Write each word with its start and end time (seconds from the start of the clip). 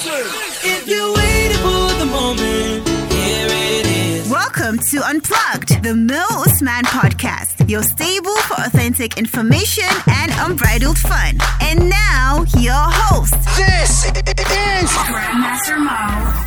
If 0.00 0.86
you're 0.86 1.12
waiting 1.12 1.56
for 1.58 1.98
the 1.98 2.06
moment, 2.06 2.88
here 3.12 3.48
it 3.50 3.84
is. 3.84 4.30
Welcome 4.30 4.78
to 4.78 5.02
Unplugged, 5.04 5.82
the 5.82 5.92
Mil 5.92 6.24
Usman 6.30 6.84
podcast, 6.84 7.68
your 7.68 7.82
stable 7.82 8.36
for 8.42 8.54
authentic 8.62 9.18
information 9.18 9.88
and 10.06 10.30
unbridled 10.36 10.98
fun. 10.98 11.38
And 11.60 11.90
now, 11.90 12.44
your 12.58 12.74
host, 12.76 13.34
This 13.56 14.04
is 14.04 14.88
Grandmaster 15.10 15.78
Mo. 15.82 16.44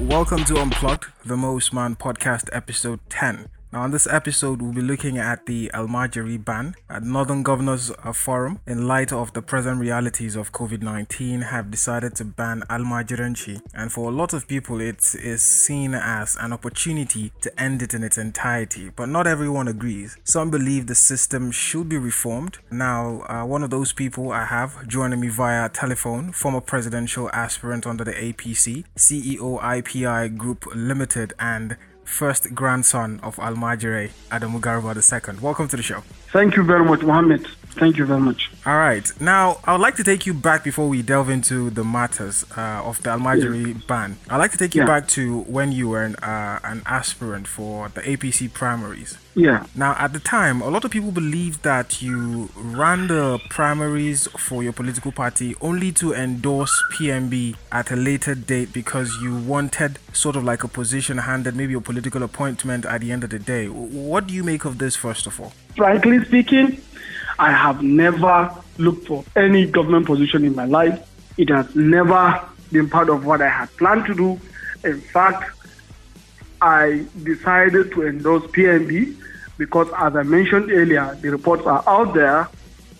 Welcome 0.00 0.44
to 0.46 0.56
Unplugged, 0.56 1.12
the 1.24 1.36
Most 1.36 1.72
Man 1.72 1.94
podcast, 1.94 2.48
episode 2.52 2.98
10. 3.08 3.50
Now, 3.74 3.82
on 3.82 3.90
this 3.90 4.06
episode, 4.06 4.62
we'll 4.62 4.72
be 4.72 4.80
looking 4.80 5.18
at 5.18 5.46
the 5.46 5.68
Al 5.74 5.88
Majiri 5.88 6.44
ban. 6.44 6.76
At 6.88 7.02
Northern 7.02 7.42
Governors 7.42 7.90
uh, 7.90 8.12
Forum, 8.12 8.60
in 8.68 8.86
light 8.86 9.12
of 9.12 9.32
the 9.32 9.42
present 9.42 9.80
realities 9.80 10.36
of 10.36 10.52
COVID 10.52 10.80
19, 10.80 11.40
have 11.40 11.72
decided 11.72 12.14
to 12.14 12.24
ban 12.24 12.62
Al 12.70 12.82
Majiranchi. 12.82 13.60
And 13.74 13.90
for 13.90 14.08
a 14.08 14.14
lot 14.14 14.32
of 14.32 14.46
people, 14.46 14.80
it 14.80 15.16
is 15.16 15.42
seen 15.42 15.92
as 15.92 16.36
an 16.40 16.52
opportunity 16.52 17.32
to 17.40 17.60
end 17.60 17.82
it 17.82 17.94
in 17.94 18.04
its 18.04 18.16
entirety. 18.16 18.90
But 18.94 19.08
not 19.08 19.26
everyone 19.26 19.66
agrees. 19.66 20.18
Some 20.22 20.52
believe 20.52 20.86
the 20.86 20.94
system 20.94 21.50
should 21.50 21.88
be 21.88 21.98
reformed. 21.98 22.58
Now, 22.70 23.22
uh, 23.22 23.44
one 23.44 23.64
of 23.64 23.70
those 23.70 23.92
people 23.92 24.30
I 24.30 24.44
have 24.44 24.86
joining 24.86 25.18
me 25.18 25.30
via 25.30 25.68
telephone, 25.68 26.30
former 26.30 26.60
presidential 26.60 27.28
aspirant 27.32 27.88
under 27.88 28.04
the 28.04 28.12
APC, 28.12 28.84
CEO 28.96 29.60
IPI 29.60 30.36
Group 30.36 30.64
Limited, 30.76 31.32
and 31.40 31.76
first 32.04 32.54
grandson 32.54 33.20
of 33.22 33.38
Al 33.38 33.54
Majire, 33.54 34.10
Adamu 34.30 34.60
Garba 34.60 34.94
II. 34.94 35.40
Welcome 35.40 35.68
to 35.68 35.76
the 35.76 35.82
show. 35.82 36.02
Thank 36.32 36.56
you 36.56 36.62
very 36.62 36.84
much, 36.84 37.02
Mohammed. 37.02 37.46
Thank 37.76 37.96
you 37.96 38.06
very 38.06 38.20
much. 38.20 38.50
All 38.64 38.76
right. 38.78 39.10
Now, 39.20 39.58
I 39.64 39.72
would 39.72 39.80
like 39.80 39.96
to 39.96 40.04
take 40.04 40.26
you 40.26 40.32
back 40.34 40.62
before 40.62 40.88
we 40.88 41.02
delve 41.02 41.28
into 41.28 41.70
the 41.70 41.82
matters 41.84 42.44
uh, 42.56 42.82
of 42.84 43.02
the 43.02 43.10
Al 43.10 43.18
Majiri 43.18 43.84
ban. 43.86 44.16
I'd 44.30 44.36
like 44.38 44.52
to 44.52 44.56
take 44.58 44.74
you 44.74 44.82
Yeah. 44.82 44.86
back 44.86 45.08
to 45.08 45.40
when 45.42 45.72
you 45.72 45.88
were 45.88 46.02
an, 46.04 46.14
uh, 46.16 46.60
an 46.62 46.82
aspirant 46.86 47.48
for 47.48 47.88
the 47.88 48.00
APC 48.08 48.48
primaries. 48.48 49.18
Yeah, 49.36 49.64
Now, 49.74 49.96
at 49.98 50.12
the 50.12 50.20
time, 50.20 50.62
a 50.62 50.68
lot 50.68 50.84
of 50.84 50.92
people 50.92 51.10
believed 51.10 51.64
that 51.64 52.00
you 52.00 52.50
ran 52.54 53.08
the 53.08 53.40
primaries 53.50 54.28
for 54.38 54.62
your 54.62 54.72
political 54.72 55.10
party 55.10 55.56
only 55.60 55.90
to 55.92 56.14
endorse 56.14 56.70
PMB 56.92 57.56
at 57.72 57.90
a 57.90 57.96
later 57.96 58.36
date 58.36 58.72
because 58.72 59.10
you 59.20 59.34
wanted 59.34 59.98
sort 60.12 60.36
of 60.36 60.44
like 60.44 60.62
a 60.62 60.68
position 60.68 61.18
handed, 61.18 61.56
maybe 61.56 61.74
a 61.74 61.80
political 61.80 62.22
appointment 62.22 62.86
at 62.86 63.00
the 63.00 63.10
end 63.10 63.24
of 63.24 63.30
the 63.30 63.40
day. 63.40 63.66
What 63.66 64.28
do 64.28 64.34
you 64.34 64.44
make 64.44 64.64
of 64.64 64.78
this, 64.78 64.94
first 64.94 65.26
of 65.26 65.40
all? 65.40 65.52
frankly 65.76 66.24
speaking, 66.24 66.80
I 67.38 67.50
have 67.52 67.82
never 67.82 68.54
looked 68.78 69.06
for 69.06 69.24
any 69.36 69.66
government 69.66 70.06
position 70.06 70.44
in 70.44 70.54
my 70.54 70.64
life. 70.66 71.08
It 71.36 71.48
has 71.50 71.74
never 71.74 72.40
been 72.70 72.88
part 72.88 73.08
of 73.08 73.24
what 73.24 73.42
I 73.42 73.48
had 73.48 73.74
planned 73.76 74.06
to 74.06 74.14
do. 74.14 74.40
In 74.84 75.00
fact, 75.00 75.50
I 76.60 77.04
decided 77.22 77.92
to 77.92 78.06
endorse 78.06 78.44
PMB 78.44 79.16
because, 79.58 79.88
as 79.96 80.16
I 80.16 80.22
mentioned 80.22 80.70
earlier, 80.70 81.16
the 81.20 81.30
reports 81.30 81.66
are 81.66 81.82
out 81.86 82.14
there. 82.14 82.48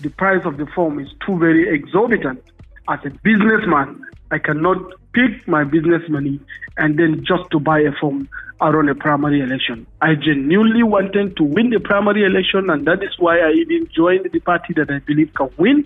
The 0.00 0.10
price 0.10 0.44
of 0.44 0.56
the 0.56 0.66
form 0.66 0.98
is 0.98 1.08
too 1.24 1.38
very 1.38 1.68
exorbitant. 1.74 2.42
As 2.88 3.00
a 3.04 3.10
businessman, 3.10 4.04
I 4.30 4.38
cannot 4.38 4.92
pick 5.12 5.46
my 5.46 5.64
business 5.64 6.02
money 6.08 6.40
and 6.76 6.98
then 6.98 7.24
just 7.24 7.50
to 7.52 7.60
buy 7.60 7.80
a 7.80 7.92
form 7.92 8.28
around 8.64 8.88
a 8.88 8.94
primary 8.94 9.40
election. 9.40 9.86
I 10.00 10.14
genuinely 10.14 10.82
wanted 10.82 11.36
to 11.36 11.44
win 11.44 11.70
the 11.70 11.80
primary 11.80 12.24
election, 12.24 12.70
and 12.70 12.86
that 12.86 13.02
is 13.02 13.10
why 13.18 13.38
I 13.38 13.50
even 13.50 13.88
joined 13.94 14.28
the 14.32 14.40
party 14.40 14.74
that 14.74 14.90
I 14.90 14.98
believe 15.00 15.32
can 15.34 15.50
win 15.58 15.84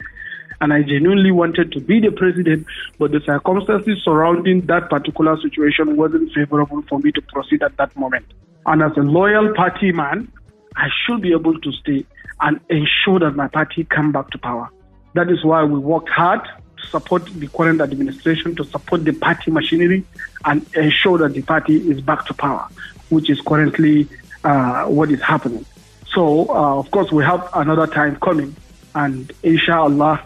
and 0.61 0.73
I 0.73 0.83
genuinely 0.83 1.31
wanted 1.31 1.73
to 1.73 1.81
be 1.81 2.01
the 2.01 2.11
president, 2.11 2.67
but 2.99 3.13
the 3.13 3.21
circumstances 3.25 4.03
surrounding 4.05 4.67
that 4.67 4.91
particular 4.91 5.37
situation 5.41 5.97
wasn't 5.97 6.33
favorable 6.33 6.83
for 6.89 6.99
me 6.99 7.13
to 7.13 7.23
proceed 7.23 7.63
at 7.63 7.77
that 7.77 7.97
moment. 7.97 8.27
And 8.67 8.83
as 8.83 8.93
a 8.97 9.01
loyal 9.01 9.55
party 9.55 9.93
man, 9.93 10.31
I 10.77 10.89
should 11.05 11.23
be 11.23 11.33
able 11.33 11.59
to 11.61 11.73
stay 11.73 12.05
and 12.41 12.61
ensure 12.69 13.21
that 13.21 13.37
my 13.37 13.49
party 13.49 13.85
come 13.85 14.13
back 14.13 14.31
to 14.31 14.39
power. 14.39 14.69
That 15.15 15.31
is 15.31 15.45
why 15.45 15.65
we 15.65 15.79
worked 15.79 16.09
hard 16.09 16.41
to 16.81 16.89
support 16.89 17.27
the 17.27 17.49
current 17.49 17.81
administration, 17.81 18.55
to 18.57 18.65
support 18.65 19.05
the 19.05 19.13
party 19.13 19.51
machinery, 19.51 20.05
and 20.45 20.67
ensure 20.75 21.19
that 21.19 21.35
the 21.35 21.43
party 21.43 21.91
is 21.91 22.01
back 22.01 22.27
to 22.27 22.35
power, 22.35 22.69
which 23.09 23.31
is 23.31 23.41
currently 23.41 24.09
uh, 24.45 24.85
what 24.85 25.11
is 25.11 25.21
happening. 25.21 25.65
So, 26.13 26.49
uh, 26.49 26.79
of 26.79 26.91
course, 26.91 27.13
we 27.13 27.25
have 27.25 27.49
another 27.55 27.87
time 27.87 28.17
coming, 28.17 28.55
and 28.95 29.31
inshallah, 29.43 30.25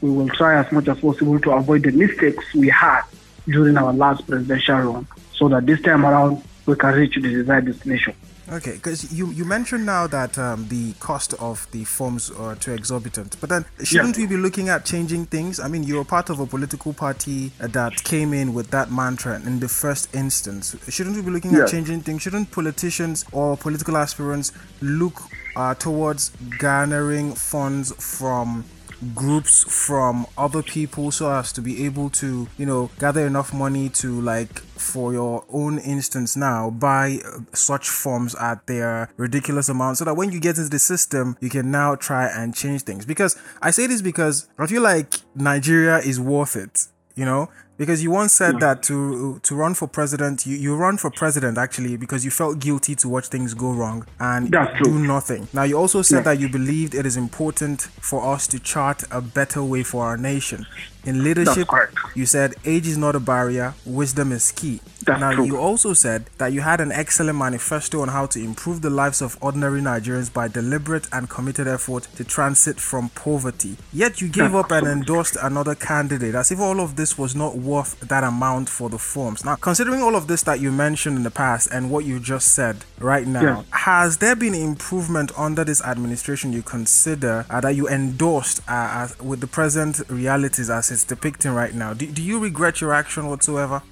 we 0.00 0.10
will 0.10 0.28
try 0.28 0.58
as 0.58 0.70
much 0.72 0.88
as 0.88 0.98
possible 1.00 1.38
to 1.40 1.50
avoid 1.52 1.82
the 1.82 1.92
mistakes 1.92 2.44
we 2.54 2.68
had 2.68 3.02
during 3.46 3.76
our 3.76 3.92
last 3.92 4.26
presidential 4.26 4.78
run 4.78 5.06
so 5.32 5.48
that 5.48 5.66
this 5.66 5.80
time 5.82 6.04
around 6.04 6.42
we 6.66 6.76
can 6.76 6.94
reach 6.94 7.14
the 7.14 7.20
desired 7.22 7.66
destination. 7.66 8.14
Okay, 8.50 8.72
because 8.72 9.12
you, 9.12 9.30
you 9.32 9.44
mentioned 9.44 9.84
now 9.84 10.06
that 10.06 10.38
um, 10.38 10.66
the 10.68 10.94
cost 10.94 11.34
of 11.34 11.68
the 11.70 11.84
forms 11.84 12.30
are 12.30 12.54
too 12.54 12.72
exorbitant, 12.72 13.36
but 13.40 13.50
then 13.50 13.66
shouldn't 13.84 14.16
Yeah. 14.16 14.22
we 14.22 14.26
be 14.26 14.36
looking 14.38 14.70
at 14.70 14.86
changing 14.86 15.26
things? 15.26 15.60
I 15.60 15.68
mean, 15.68 15.82
you're 15.82 16.04
part 16.04 16.30
of 16.30 16.40
a 16.40 16.46
political 16.46 16.94
party 16.94 17.52
that 17.58 18.02
came 18.04 18.32
in 18.32 18.54
with 18.54 18.70
that 18.70 18.90
mantra 18.90 19.36
in 19.44 19.60
the 19.60 19.68
first 19.68 20.14
instance. 20.14 20.74
Shouldn't 20.88 21.16
we 21.16 21.22
be 21.22 21.30
looking 21.30 21.54
at 21.56 21.68
changing 21.68 22.00
things? 22.00 22.22
Shouldn't 22.22 22.50
politicians 22.50 23.26
or 23.32 23.54
political 23.58 23.98
aspirants 23.98 24.52
look 24.80 25.20
uh, 25.54 25.74
towards 25.74 26.30
garnering 26.58 27.34
funds 27.34 27.92
from 28.02 28.64
groups 29.14 29.64
from 29.64 30.26
other 30.36 30.62
people 30.62 31.10
so 31.10 31.30
as 31.30 31.52
to 31.52 31.60
be 31.60 31.84
able 31.84 32.10
to 32.10 32.48
you 32.56 32.66
know 32.66 32.90
gather 32.98 33.26
enough 33.26 33.54
money 33.54 33.88
to 33.88 34.20
like 34.20 34.58
for 34.60 35.12
your 35.12 35.44
own 35.50 35.78
instance 35.78 36.36
now 36.36 36.70
buy 36.70 37.18
uh, 37.24 37.38
such 37.52 37.88
forms 37.88 38.34
at 38.36 38.66
their 38.66 39.08
ridiculous 39.16 39.68
amount 39.68 39.98
so 39.98 40.04
that 40.04 40.14
when 40.14 40.32
you 40.32 40.40
get 40.40 40.56
into 40.56 40.68
the 40.68 40.78
system 40.78 41.36
you 41.40 41.48
can 41.48 41.70
now 41.70 41.94
try 41.94 42.26
and 42.26 42.54
change 42.54 42.82
things. 42.82 43.04
Because 43.04 43.36
i 43.62 43.70
say 43.70 43.86
this 43.86 44.02
because 44.02 44.48
i 44.58 44.66
feel 44.66 44.82
like 44.82 45.14
nigeria 45.34 45.98
is 45.98 46.18
worth 46.20 46.56
it 46.56 46.86
you 47.14 47.24
know 47.24 47.48
because 47.78 48.02
you 48.02 48.10
once 48.10 48.32
said 48.32 48.58
that 48.60 48.82
to 48.82 49.38
to 49.44 49.54
run 49.54 49.72
for 49.72 49.86
president 49.88 50.44
you, 50.44 50.56
you 50.56 50.76
run 50.76 50.98
for 50.98 51.10
president 51.10 51.56
actually 51.56 51.96
because 51.96 52.24
you 52.24 52.30
felt 52.30 52.58
guilty 52.58 52.94
to 52.96 53.08
watch 53.08 53.28
things 53.28 53.54
go 53.54 53.72
wrong 53.72 54.04
and 54.18 54.50
do 54.82 54.98
nothing. 54.98 55.48
Now 55.52 55.62
you 55.62 55.78
also 55.78 56.02
said 56.02 56.24
that 56.24 56.38
you 56.38 56.48
believed 56.48 56.94
it 56.94 57.06
is 57.06 57.16
important 57.16 57.82
for 57.82 58.34
us 58.34 58.46
to 58.48 58.58
chart 58.58 59.04
a 59.10 59.22
better 59.22 59.62
way 59.62 59.82
for 59.84 60.04
our 60.04 60.16
nation. 60.16 60.66
In 61.04 61.24
leadership 61.24 61.68
you 62.14 62.26
said 62.26 62.54
age 62.64 62.86
is 62.86 62.98
not 62.98 63.14
a 63.14 63.20
barrier 63.20 63.74
wisdom 63.86 64.32
is 64.32 64.50
key. 64.52 64.80
That's 65.04 65.20
now 65.20 65.32
true. 65.32 65.46
you 65.46 65.56
also 65.56 65.92
said 65.94 66.26
that 66.38 66.52
you 66.52 66.60
had 66.60 66.80
an 66.80 66.92
excellent 66.92 67.38
manifesto 67.38 68.02
on 68.02 68.08
how 68.08 68.26
to 68.26 68.40
improve 68.40 68.82
the 68.82 68.90
lives 68.90 69.22
of 69.22 69.38
ordinary 69.40 69.80
nigerians 69.80 70.30
by 70.32 70.48
deliberate 70.48 71.06
and 71.12 71.30
committed 71.30 71.68
effort 71.68 72.08
to 72.16 72.24
transit 72.24 72.80
from 72.80 73.08
poverty. 73.10 73.76
Yet 73.92 74.20
you 74.20 74.28
gave 74.28 74.54
up 74.54 74.70
and 74.70 74.86
endorsed 74.86 75.36
another 75.40 75.74
candidate. 75.74 76.34
As 76.34 76.50
if 76.50 76.58
all 76.58 76.80
of 76.80 76.96
this 76.96 77.16
was 77.16 77.34
not 77.34 77.56
worth 77.68 77.92
that 78.12 78.24
amount 78.24 78.66
for 78.68 78.88
the 78.94 78.98
forms 78.98 79.44
now 79.44 79.54
considering 79.70 80.00
all 80.06 80.16
of 80.20 80.24
this 80.30 80.42
that 80.48 80.58
you 80.60 80.70
mentioned 80.72 81.16
in 81.16 81.22
the 81.22 81.30
past 81.44 81.68
and 81.74 81.90
what 81.92 82.02
you 82.04 82.16
just 82.34 82.46
said 82.58 82.76
right 83.12 83.26
now 83.26 83.42
Yeah. 83.42 83.62
has 83.90 84.10
there 84.18 84.36
been 84.44 84.54
improvement 84.54 85.30
under 85.46 85.62
this 85.70 85.80
administration 85.82 86.52
you 86.52 86.62
consider 86.62 87.34
uh, 87.50 87.60
that 87.60 87.74
you 87.78 87.88
endorsed 87.88 88.58
uh, 88.68 88.88
as, 89.02 89.18
with 89.30 89.40
the 89.40 89.46
present 89.58 90.00
realities 90.08 90.68
as 90.70 90.90
it's 90.90 91.04
depicting 91.04 91.52
right 91.52 91.74
now 91.74 91.90
do, 91.94 92.06
do 92.06 92.22
you 92.22 92.38
regret 92.48 92.80
your 92.80 92.92
action 93.02 93.22
whatsoever 93.28 93.82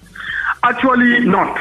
Actually, 0.63 1.21
not. 1.21 1.55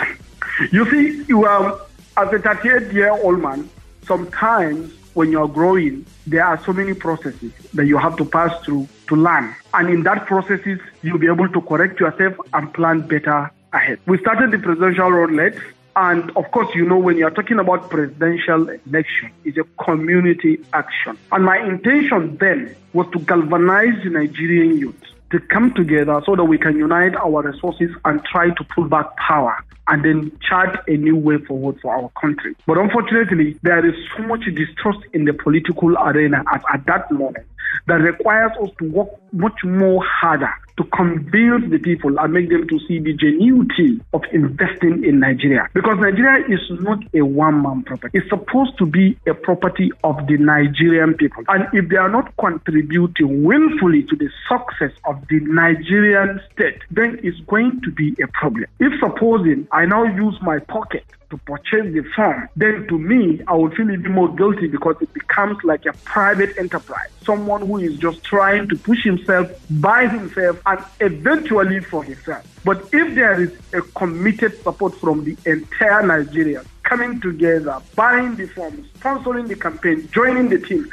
You 0.72 0.84
see, 0.90 1.24
you 1.28 1.46
are 1.46 1.80
as 2.18 2.34
a 2.34 2.40
38 2.40 2.92
year 2.94 3.12
old 3.12 3.40
man. 3.42 3.70
Sometimes 4.08 4.94
when 5.16 5.31
you 5.31 5.42
are 5.42 5.48
growing, 5.48 6.06
there 6.28 6.46
are 6.46 6.64
so 6.64 6.72
many 6.74 6.94
processes 6.94 7.51
that 7.74 7.88
you 7.88 7.98
have 7.98 8.16
to 8.18 8.25
pass 8.25 8.54
through 8.63 8.88
to 9.07 9.16
learn, 9.16 9.56
and 9.74 9.89
in 9.89 10.04
that 10.04 10.25
processes, 10.28 10.80
you'll 11.01 11.18
be 11.18 11.28
able 11.28 11.50
to 11.50 11.62
correct 11.62 12.00
yourself 12.00 12.36
and 12.54 12.74
plan 12.74 13.01
better 13.01 13.51
ahead. 13.74 14.00
We 14.06 14.18
started 14.19 14.51
the 14.51 14.60
presidential 14.60 15.31
late. 15.31 15.56
And 15.98 16.30
of 16.36 16.51
course, 16.51 16.68
you 16.75 16.86
know, 16.86 16.98
when 16.98 17.16
you're 17.16 17.31
talking 17.31 17.57
about 17.57 17.89
presidential 17.89 18.68
election, 18.68 19.31
it's 19.45 19.57
a 19.57 19.63
community 19.81 20.60
action. 20.74 21.18
And 21.31 21.45
my 21.45 21.57
intention 21.57 22.36
then 22.36 22.75
was 22.92 23.07
to 23.13 23.19
galvanize 23.19 24.04
the 24.04 24.10
Nigerian 24.10 24.78
youth 24.78 25.01
to 25.31 25.39
come 25.39 25.74
together 25.74 26.22
so 26.25 26.36
that 26.36 26.44
we 26.44 26.57
can 26.57 26.78
unite 26.78 27.16
our 27.16 27.42
resources 27.42 27.92
and 28.04 28.22
try 28.25 28.50
to 28.50 28.63
pull 28.75 28.89
back 28.89 29.16
power 29.16 29.63
and 29.88 30.04
then 30.04 30.32
chart 30.48 30.78
a 30.88 30.98
new 30.98 31.16
way 31.16 31.38
forward 31.38 31.80
for 31.82 31.96
our 31.96 32.10
country. 32.20 32.56
But 32.66 32.78
unfortunately, 32.78 33.60
there 33.62 33.86
is 33.86 33.96
so 34.18 34.24
much 34.24 34.46
distrust 34.46 35.00
in 35.14 35.26
the 35.26 35.34
political 35.34 35.96
arena 35.98 36.44
at, 36.52 36.64
at 36.74 36.86
that 36.88 37.12
moment 37.12 37.46
that 37.88 37.96
requires 37.96 38.52
us 38.62 38.70
to 38.80 38.90
work 38.90 39.10
much 39.32 39.64
more 39.64 40.04
harder 40.04 40.52
to 40.77 40.83
convince 40.86 41.69
the 41.69 41.80
people 41.80 42.19
and 42.19 42.33
make 42.33 42.50
them 42.50 42.68
to 42.68 42.80
see 42.88 43.00
the 43.00 43.16
genuity 43.16 44.01
of 44.13 44.24
investing 44.33 45.04
in 45.06 45.19
Nigeria. 45.19 45.69
Because 45.74 45.98
Nigeria 46.00 46.45
is 46.48 46.60
not 46.81 47.00
a 47.13 47.22
one 47.22 47.62
man 47.62 47.83
property. 47.83 48.18
It's 48.18 48.30
supposed 48.30 48.77
to 48.80 48.86
be 48.86 49.18
a 49.27 49.33
property 49.33 49.92
of 50.04 50.18
the 50.27 50.38
Nigerian 50.38 51.13
people. 51.13 51.44
And 51.48 51.68
if 51.74 51.89
they 51.89 51.98
are 51.98 52.10
not 52.10 52.36
contributing 52.38 53.44
willfully 53.44 54.04
to 54.04 54.16
the 54.16 54.30
success 54.50 54.92
of 55.06 55.22
the 55.30 55.39
Nigerian 55.42 56.42
state, 56.54 56.80
then 56.92 57.19
it's 57.24 57.39
going 57.48 57.81
to 57.83 57.92
be 57.92 58.16
a 58.22 58.27
problem. 58.27 58.66
If 58.80 59.00
supposing 59.00 59.68
I 59.72 59.86
now 59.86 60.04
use 60.04 60.38
my 60.42 60.60
pocket 60.60 61.06
to 61.30 61.38
purchase 61.38 61.94
the 61.94 62.04
farm, 62.16 62.50
then 62.56 62.88
to 62.88 62.98
me, 62.98 63.42
I 63.48 63.54
would 63.56 63.74
feel 63.75 63.89
even 63.92 64.12
more 64.12 64.33
guilty 64.33 64.68
because 64.68 64.95
it 65.01 65.13
becomes 65.13 65.57
like 65.63 65.86
a 65.86 65.94
private 66.04 66.57
enterprise. 66.57 67.10
Someone 67.24 67.66
who 67.66 67.77
is 67.77 67.98
just 67.98 68.24
trying 68.24 68.68
to 68.69 68.75
push 68.77 69.04
himself 69.04 69.51
by 69.69 70.07
himself 70.07 70.62
and 70.66 70.80
eventually 71.00 71.80
for 71.80 72.04
himself. 72.04 72.45
But 72.63 72.89
if 72.94 73.16
there 73.16 73.42
is 73.42 73.51
a 73.74 73.81
committed 73.81 74.62
support 74.63 74.95
from 74.95 75.24
the 75.24 75.38
entire 75.45 76.06
Nigeria 76.06 76.63
coming 76.86 77.20
together, 77.20 77.82
buying 77.96 78.36
the 78.36 78.48
forms, 78.48 78.88
sponsoring 79.00 79.48
the 79.48 79.56
campaign, 79.56 80.08
joining 80.14 80.50
the 80.50 80.60
team, 80.60 80.90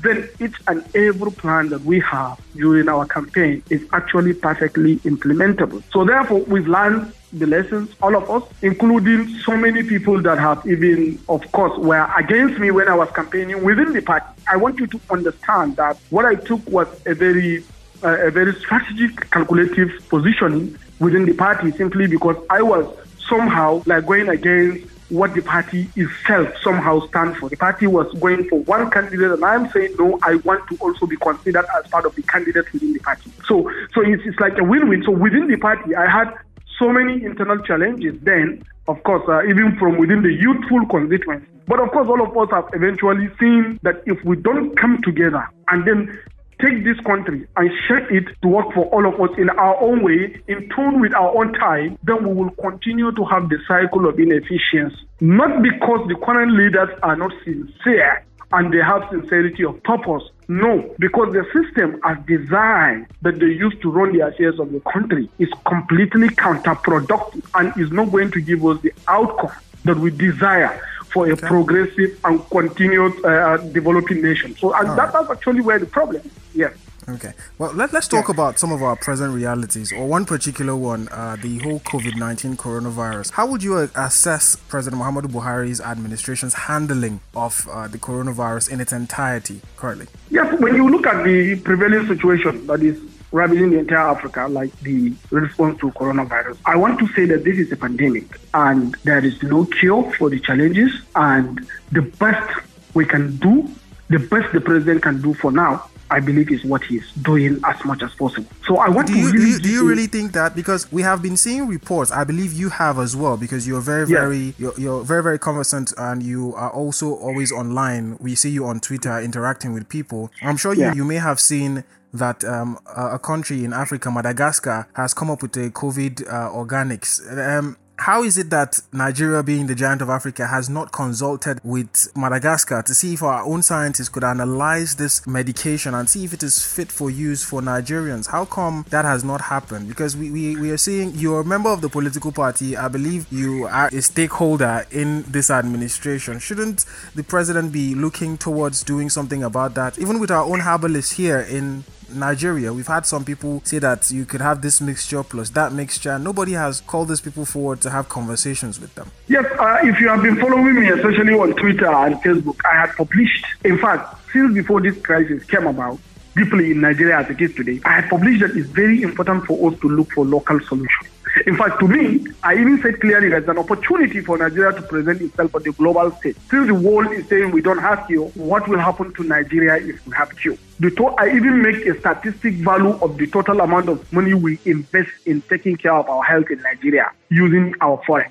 then 0.00 0.28
each 0.40 0.56
and 0.66 0.84
every 0.94 1.30
plan 1.30 1.68
that 1.68 1.82
we 1.82 2.00
have 2.00 2.40
during 2.56 2.88
our 2.88 3.06
campaign 3.06 3.62
is 3.70 3.86
actually 3.92 4.34
perfectly 4.34 4.96
implementable. 5.00 5.82
So 5.92 6.04
therefore, 6.04 6.40
we've 6.40 6.66
learned 6.66 7.12
the 7.32 7.46
lessons, 7.46 7.94
all 8.00 8.16
of 8.16 8.30
us, 8.30 8.42
including 8.62 9.28
so 9.40 9.56
many 9.56 9.82
people 9.82 10.20
that 10.22 10.38
have 10.38 10.66
even, 10.66 11.20
of 11.28 11.50
course, 11.52 11.76
were 11.78 12.08
against 12.16 12.58
me 12.58 12.70
when 12.70 12.88
I 12.88 12.94
was 12.94 13.10
campaigning 13.10 13.62
within 13.64 13.92
the 13.92 14.02
party. 14.02 14.26
I 14.50 14.56
want 14.56 14.78
you 14.78 14.86
to 14.86 15.00
understand 15.10 15.76
that 15.76 15.96
what 16.10 16.24
I 16.24 16.36
took 16.36 16.66
was 16.68 16.88
a 17.06 17.14
very, 17.14 17.64
uh, 18.02 18.28
a 18.28 18.30
very 18.30 18.54
strategic, 18.54 19.30
calculative 19.30 19.90
positioning 20.08 20.78
within 21.00 21.24
the 21.24 21.34
party 21.34 21.72
simply 21.72 22.06
because 22.06 22.36
I 22.48 22.62
was 22.62 22.86
somehow 23.28 23.82
like 23.86 24.06
going 24.06 24.28
against 24.28 24.93
what 25.08 25.34
the 25.34 25.42
party 25.42 25.88
itself 25.96 26.48
somehow 26.62 27.06
stands 27.08 27.38
for. 27.38 27.48
The 27.48 27.56
party 27.56 27.86
was 27.86 28.12
going 28.20 28.48
for 28.48 28.60
one 28.60 28.90
candidate, 28.90 29.30
and 29.30 29.44
I'm 29.44 29.70
saying 29.70 29.94
no. 29.98 30.18
I 30.22 30.36
want 30.36 30.68
to 30.70 30.76
also 30.78 31.06
be 31.06 31.16
considered 31.16 31.66
as 31.76 31.86
part 31.88 32.06
of 32.06 32.14
the 32.14 32.22
candidates 32.22 32.72
within 32.72 32.92
the 32.92 33.00
party. 33.00 33.30
So, 33.46 33.70
so 33.94 34.00
it's, 34.00 34.22
it's 34.24 34.38
like 34.40 34.58
a 34.58 34.64
win-win. 34.64 35.02
So 35.04 35.10
within 35.10 35.48
the 35.48 35.56
party, 35.56 35.94
I 35.94 36.10
had 36.10 36.34
so 36.78 36.90
many 36.90 37.24
internal 37.24 37.58
challenges. 37.58 38.18
Then, 38.22 38.64
of 38.88 39.02
course, 39.04 39.22
uh, 39.28 39.44
even 39.44 39.76
from 39.78 39.98
within 39.98 40.22
the 40.22 40.32
youthful 40.32 40.86
constituency. 40.86 41.46
But 41.66 41.80
of 41.80 41.90
course, 41.92 42.08
all 42.08 42.20
of 42.20 42.36
us 42.36 42.50
have 42.50 42.68
eventually 42.74 43.28
seen 43.40 43.78
that 43.82 44.02
if 44.06 44.22
we 44.24 44.36
don't 44.36 44.76
come 44.76 45.00
together 45.02 45.48
and 45.68 45.86
then 45.86 46.18
take 46.60 46.84
this 46.84 46.98
country 47.06 47.46
and 47.56 47.70
shape 47.88 48.10
it 48.10 48.24
to 48.42 48.48
work 48.48 48.72
for 48.74 48.86
all 48.86 49.06
of 49.06 49.20
us 49.20 49.36
in 49.38 49.50
our 49.50 49.80
own 49.82 50.02
way, 50.02 50.40
in 50.48 50.68
tune 50.74 51.00
with 51.00 51.14
our 51.14 51.36
own 51.36 51.52
time, 51.54 51.98
then 52.02 52.26
we 52.26 52.34
will 52.34 52.50
continue 52.50 53.12
to 53.12 53.24
have 53.24 53.48
the 53.48 53.58
cycle 53.66 54.08
of 54.08 54.18
inefficiency. 54.18 54.96
Not 55.20 55.62
because 55.62 56.08
the 56.08 56.16
current 56.24 56.52
leaders 56.52 56.90
are 57.02 57.16
not 57.16 57.32
sincere 57.44 58.24
and 58.52 58.72
they 58.72 58.78
have 58.78 59.02
sincerity 59.10 59.64
of 59.64 59.82
purpose. 59.82 60.22
No, 60.46 60.94
because 60.98 61.32
the 61.32 61.44
system 61.52 62.00
as 62.04 62.18
designed 62.26 63.06
that 63.22 63.38
they 63.38 63.46
use 63.46 63.74
to 63.82 63.90
run 63.90 64.16
the 64.16 64.26
affairs 64.26 64.60
of 64.60 64.70
the 64.72 64.80
country 64.80 65.28
is 65.38 65.48
completely 65.66 66.28
counterproductive 66.28 67.44
and 67.54 67.72
is 67.80 67.90
not 67.90 68.12
going 68.12 68.30
to 68.32 68.40
give 68.40 68.64
us 68.64 68.80
the 68.82 68.92
outcome 69.08 69.52
that 69.84 69.98
we 69.98 70.10
desire 70.10 70.80
for 71.14 71.30
a 71.30 71.36
progressive 71.36 72.18
and 72.24 72.44
continuous 72.50 73.14
uh, 73.24 73.56
developing 73.72 74.20
nation. 74.20 74.56
So, 74.56 74.74
and 74.74 74.98
that, 74.98 75.12
that's 75.12 75.30
actually 75.30 75.60
where 75.60 75.78
the 75.78 75.86
problem 75.86 76.22
is. 76.24 76.32
Yes. 76.52 76.74
Okay. 77.08 77.34
Well, 77.58 77.72
let, 77.72 77.92
let's 77.92 78.08
talk 78.08 78.28
yeah. 78.28 78.34
about 78.34 78.58
some 78.58 78.72
of 78.72 78.82
our 78.82 78.96
present 78.96 79.32
realities, 79.32 79.92
or 79.92 80.08
one 80.08 80.24
particular 80.24 80.74
one, 80.74 81.08
uh, 81.10 81.36
the 81.40 81.58
whole 81.58 81.78
COVID 81.80 82.16
19 82.16 82.56
coronavirus. 82.56 83.30
How 83.32 83.46
would 83.46 83.62
you 83.62 83.76
assess 83.94 84.56
President 84.56 85.00
Muhammadu 85.00 85.26
Buhari's 85.26 85.80
administration's 85.80 86.54
handling 86.54 87.20
of 87.36 87.68
uh, 87.70 87.88
the 87.88 87.98
coronavirus 87.98 88.70
in 88.70 88.80
its 88.80 88.92
entirety 88.92 89.60
currently? 89.76 90.06
Yes, 90.30 90.58
when 90.60 90.74
you 90.74 90.88
look 90.88 91.06
at 91.06 91.24
the 91.24 91.56
prevailing 91.60 92.06
situation 92.08 92.66
that 92.66 92.82
is 92.82 92.98
ravaging 93.34 93.70
the 93.70 93.80
entire 93.80 94.08
Africa, 94.14 94.46
like 94.48 94.72
the 94.80 95.12
response 95.30 95.80
to 95.80 95.90
coronavirus, 95.90 96.56
I 96.64 96.76
want 96.76 97.00
to 97.00 97.08
say 97.14 97.24
that 97.26 97.42
this 97.42 97.58
is 97.58 97.72
a 97.72 97.76
pandemic 97.76 98.40
and 98.54 98.94
there 99.02 99.24
is 99.24 99.42
no 99.42 99.64
cure 99.64 100.12
for 100.12 100.30
the 100.30 100.38
challenges, 100.38 100.92
and 101.16 101.68
the 101.90 102.02
best 102.02 102.48
we 102.94 103.04
can 103.04 103.36
do, 103.38 103.68
the 104.14 104.20
best 104.32 104.52
the 104.52 104.60
president 104.60 105.02
can 105.02 105.20
do 105.20 105.34
for 105.34 105.50
now 105.50 105.90
I 106.10 106.20
believe 106.20 106.50
is 106.52 106.62
what 106.64 106.84
he's 106.84 107.10
doing 107.22 107.60
as 107.64 107.84
much 107.84 108.02
as 108.02 108.14
possible. 108.14 108.46
So 108.66 108.76
I 108.76 108.88
want 108.88 109.08
do 109.08 109.14
to 109.14 109.18
you, 109.18 109.26
really 109.32 109.38
do 109.38 109.46
you, 109.48 109.58
do 109.58 109.68
you 109.68 109.88
really 109.88 110.06
think 110.06 110.32
that 110.32 110.54
because 110.54 110.90
we 110.92 111.02
have 111.02 111.22
been 111.22 111.36
seeing 111.36 111.66
reports, 111.66 112.10
I 112.12 112.24
believe 112.24 112.52
you 112.52 112.68
have 112.68 112.98
as 112.98 113.16
well 113.16 113.36
because 113.36 113.66
you're 113.66 113.80
very 113.80 114.06
very 114.06 114.54
you're, 114.58 114.78
you're 114.78 115.02
very 115.02 115.22
very 115.22 115.38
conversant 115.38 115.92
and 115.96 116.22
you 116.22 116.54
are 116.54 116.70
also 116.70 117.14
always 117.14 117.50
online. 117.50 118.16
We 118.20 118.34
see 118.34 118.50
you 118.50 118.66
on 118.66 118.80
Twitter 118.80 119.18
interacting 119.18 119.72
with 119.72 119.88
people. 119.88 120.30
I'm 120.42 120.56
sure 120.56 120.74
you, 120.74 120.92
you 120.94 121.04
may 121.04 121.16
have 121.16 121.40
seen 121.40 121.84
that 122.12 122.44
um, 122.44 122.78
a 122.96 123.18
country 123.18 123.64
in 123.64 123.72
Africa, 123.72 124.08
Madagascar, 124.10 124.86
has 124.94 125.14
come 125.14 125.30
up 125.30 125.42
with 125.42 125.56
a 125.56 125.70
COVID 125.70 126.28
uh, 126.28 126.50
organics. 126.50 127.20
Um, 127.36 127.76
how 127.98 128.22
is 128.22 128.36
it 128.36 128.50
that 128.50 128.80
Nigeria, 128.92 129.42
being 129.42 129.66
the 129.66 129.74
giant 129.74 130.02
of 130.02 130.10
Africa, 130.10 130.46
has 130.48 130.68
not 130.68 130.90
consulted 130.92 131.60
with 131.62 132.08
Madagascar 132.16 132.82
to 132.82 132.94
see 132.94 133.14
if 133.14 133.22
our 133.22 133.42
own 133.44 133.62
scientists 133.62 134.08
could 134.08 134.24
analyze 134.24 134.96
this 134.96 135.24
medication 135.26 135.94
and 135.94 136.10
see 136.10 136.24
if 136.24 136.32
it 136.32 136.42
is 136.42 136.64
fit 136.64 136.90
for 136.90 137.08
use 137.08 137.44
for 137.44 137.60
Nigerians? 137.60 138.28
How 138.30 138.44
come 138.44 138.84
that 138.90 139.04
has 139.04 139.22
not 139.22 139.42
happened? 139.42 139.88
Because 139.88 140.16
we, 140.16 140.30
we, 140.30 140.56
we 140.56 140.70
are 140.70 140.76
seeing 140.76 141.12
you're 141.14 141.40
a 141.40 141.44
member 141.44 141.70
of 141.70 141.80
the 141.82 141.88
political 141.88 142.32
party. 142.32 142.76
I 142.76 142.88
believe 142.88 143.26
you 143.30 143.66
are 143.66 143.88
a 143.88 144.02
stakeholder 144.02 144.86
in 144.90 145.22
this 145.22 145.48
administration. 145.50 146.40
Shouldn't 146.40 146.84
the 147.14 147.22
president 147.22 147.72
be 147.72 147.94
looking 147.94 148.36
towards 148.36 148.82
doing 148.82 149.08
something 149.08 149.44
about 149.44 149.74
that? 149.74 149.98
Even 149.98 150.18
with 150.18 150.30
our 150.30 150.44
own 150.44 150.60
herbalists 150.60 151.12
here 151.12 151.38
in 151.38 151.84
Nigeria, 152.14 152.72
we've 152.72 152.86
had 152.86 153.06
some 153.06 153.24
people 153.24 153.60
say 153.64 153.78
that 153.78 154.10
you 154.10 154.24
could 154.24 154.40
have 154.40 154.62
this 154.62 154.80
mixture 154.80 155.22
plus 155.22 155.50
that 155.50 155.72
mixture. 155.72 156.18
Nobody 156.18 156.52
has 156.52 156.80
called 156.80 157.08
these 157.08 157.20
people 157.20 157.44
forward 157.44 157.80
to 157.82 157.90
have 157.90 158.08
conversations 158.08 158.80
with 158.80 158.94
them. 158.94 159.10
Yes, 159.28 159.44
uh, 159.58 159.78
if 159.82 160.00
you 160.00 160.08
have 160.08 160.22
been 160.22 160.36
following 160.40 160.74
me, 160.74 160.88
especially 160.88 161.34
on 161.34 161.54
Twitter 161.54 161.86
and 161.92 162.14
Facebook, 162.16 162.56
I 162.64 162.80
had 162.80 162.92
published, 162.96 163.44
in 163.64 163.78
fact, 163.78 164.16
since 164.32 164.54
before 164.54 164.80
this 164.80 165.00
crisis 165.02 165.44
came 165.44 165.66
about, 165.66 165.98
deeply 166.36 166.72
in 166.72 166.80
Nigeria 166.80 167.18
as 167.18 167.30
it 167.30 167.40
is 167.40 167.54
today, 167.54 167.80
I 167.84 168.00
had 168.00 168.10
published 168.10 168.40
that 168.40 168.56
it's 168.56 168.68
very 168.68 169.02
important 169.02 169.44
for 169.46 169.70
us 169.72 169.78
to 169.80 169.88
look 169.88 170.10
for 170.12 170.24
local 170.24 170.60
solutions. 170.60 171.08
In 171.46 171.56
fact, 171.58 171.78
to 171.80 171.88
me, 171.88 172.24
I 172.42 172.54
even 172.54 172.80
said 172.80 173.00
clearly 173.00 173.28
there's 173.28 173.46
an 173.48 173.58
opportunity 173.58 174.20
for 174.22 174.38
Nigeria 174.38 174.72
to 174.72 174.82
present 174.82 175.20
itself 175.20 175.54
on 175.54 175.62
the 175.62 175.72
global 175.72 176.10
stage. 176.16 176.36
Since 176.50 176.68
the 176.68 176.74
world 176.74 177.12
is 177.12 177.28
saying 177.28 177.50
we 177.50 177.60
don't 177.60 177.78
have 177.78 178.06
cure, 178.06 178.28
what 178.34 178.66
will 178.66 178.78
happen 178.78 179.12
to 179.12 179.22
Nigeria 179.24 179.76
if 179.76 180.06
we 180.06 180.14
have 180.16 180.34
cure? 180.36 180.56
The 180.80 180.90
to- 180.92 181.08
I 181.18 181.28
even 181.36 181.60
make 181.60 181.84
a 181.86 181.98
statistic 182.00 182.54
value 182.54 182.92
of 183.02 183.18
the 183.18 183.26
total 183.26 183.60
amount 183.60 183.90
of 183.90 184.10
money 184.10 184.32
we 184.32 184.58
invest 184.64 185.10
in 185.26 185.42
taking 185.42 185.76
care 185.76 185.92
of 185.92 186.08
our 186.08 186.22
health 186.22 186.50
in 186.50 186.62
Nigeria 186.62 187.10
using 187.28 187.74
our 187.82 188.00
forest. 188.06 188.30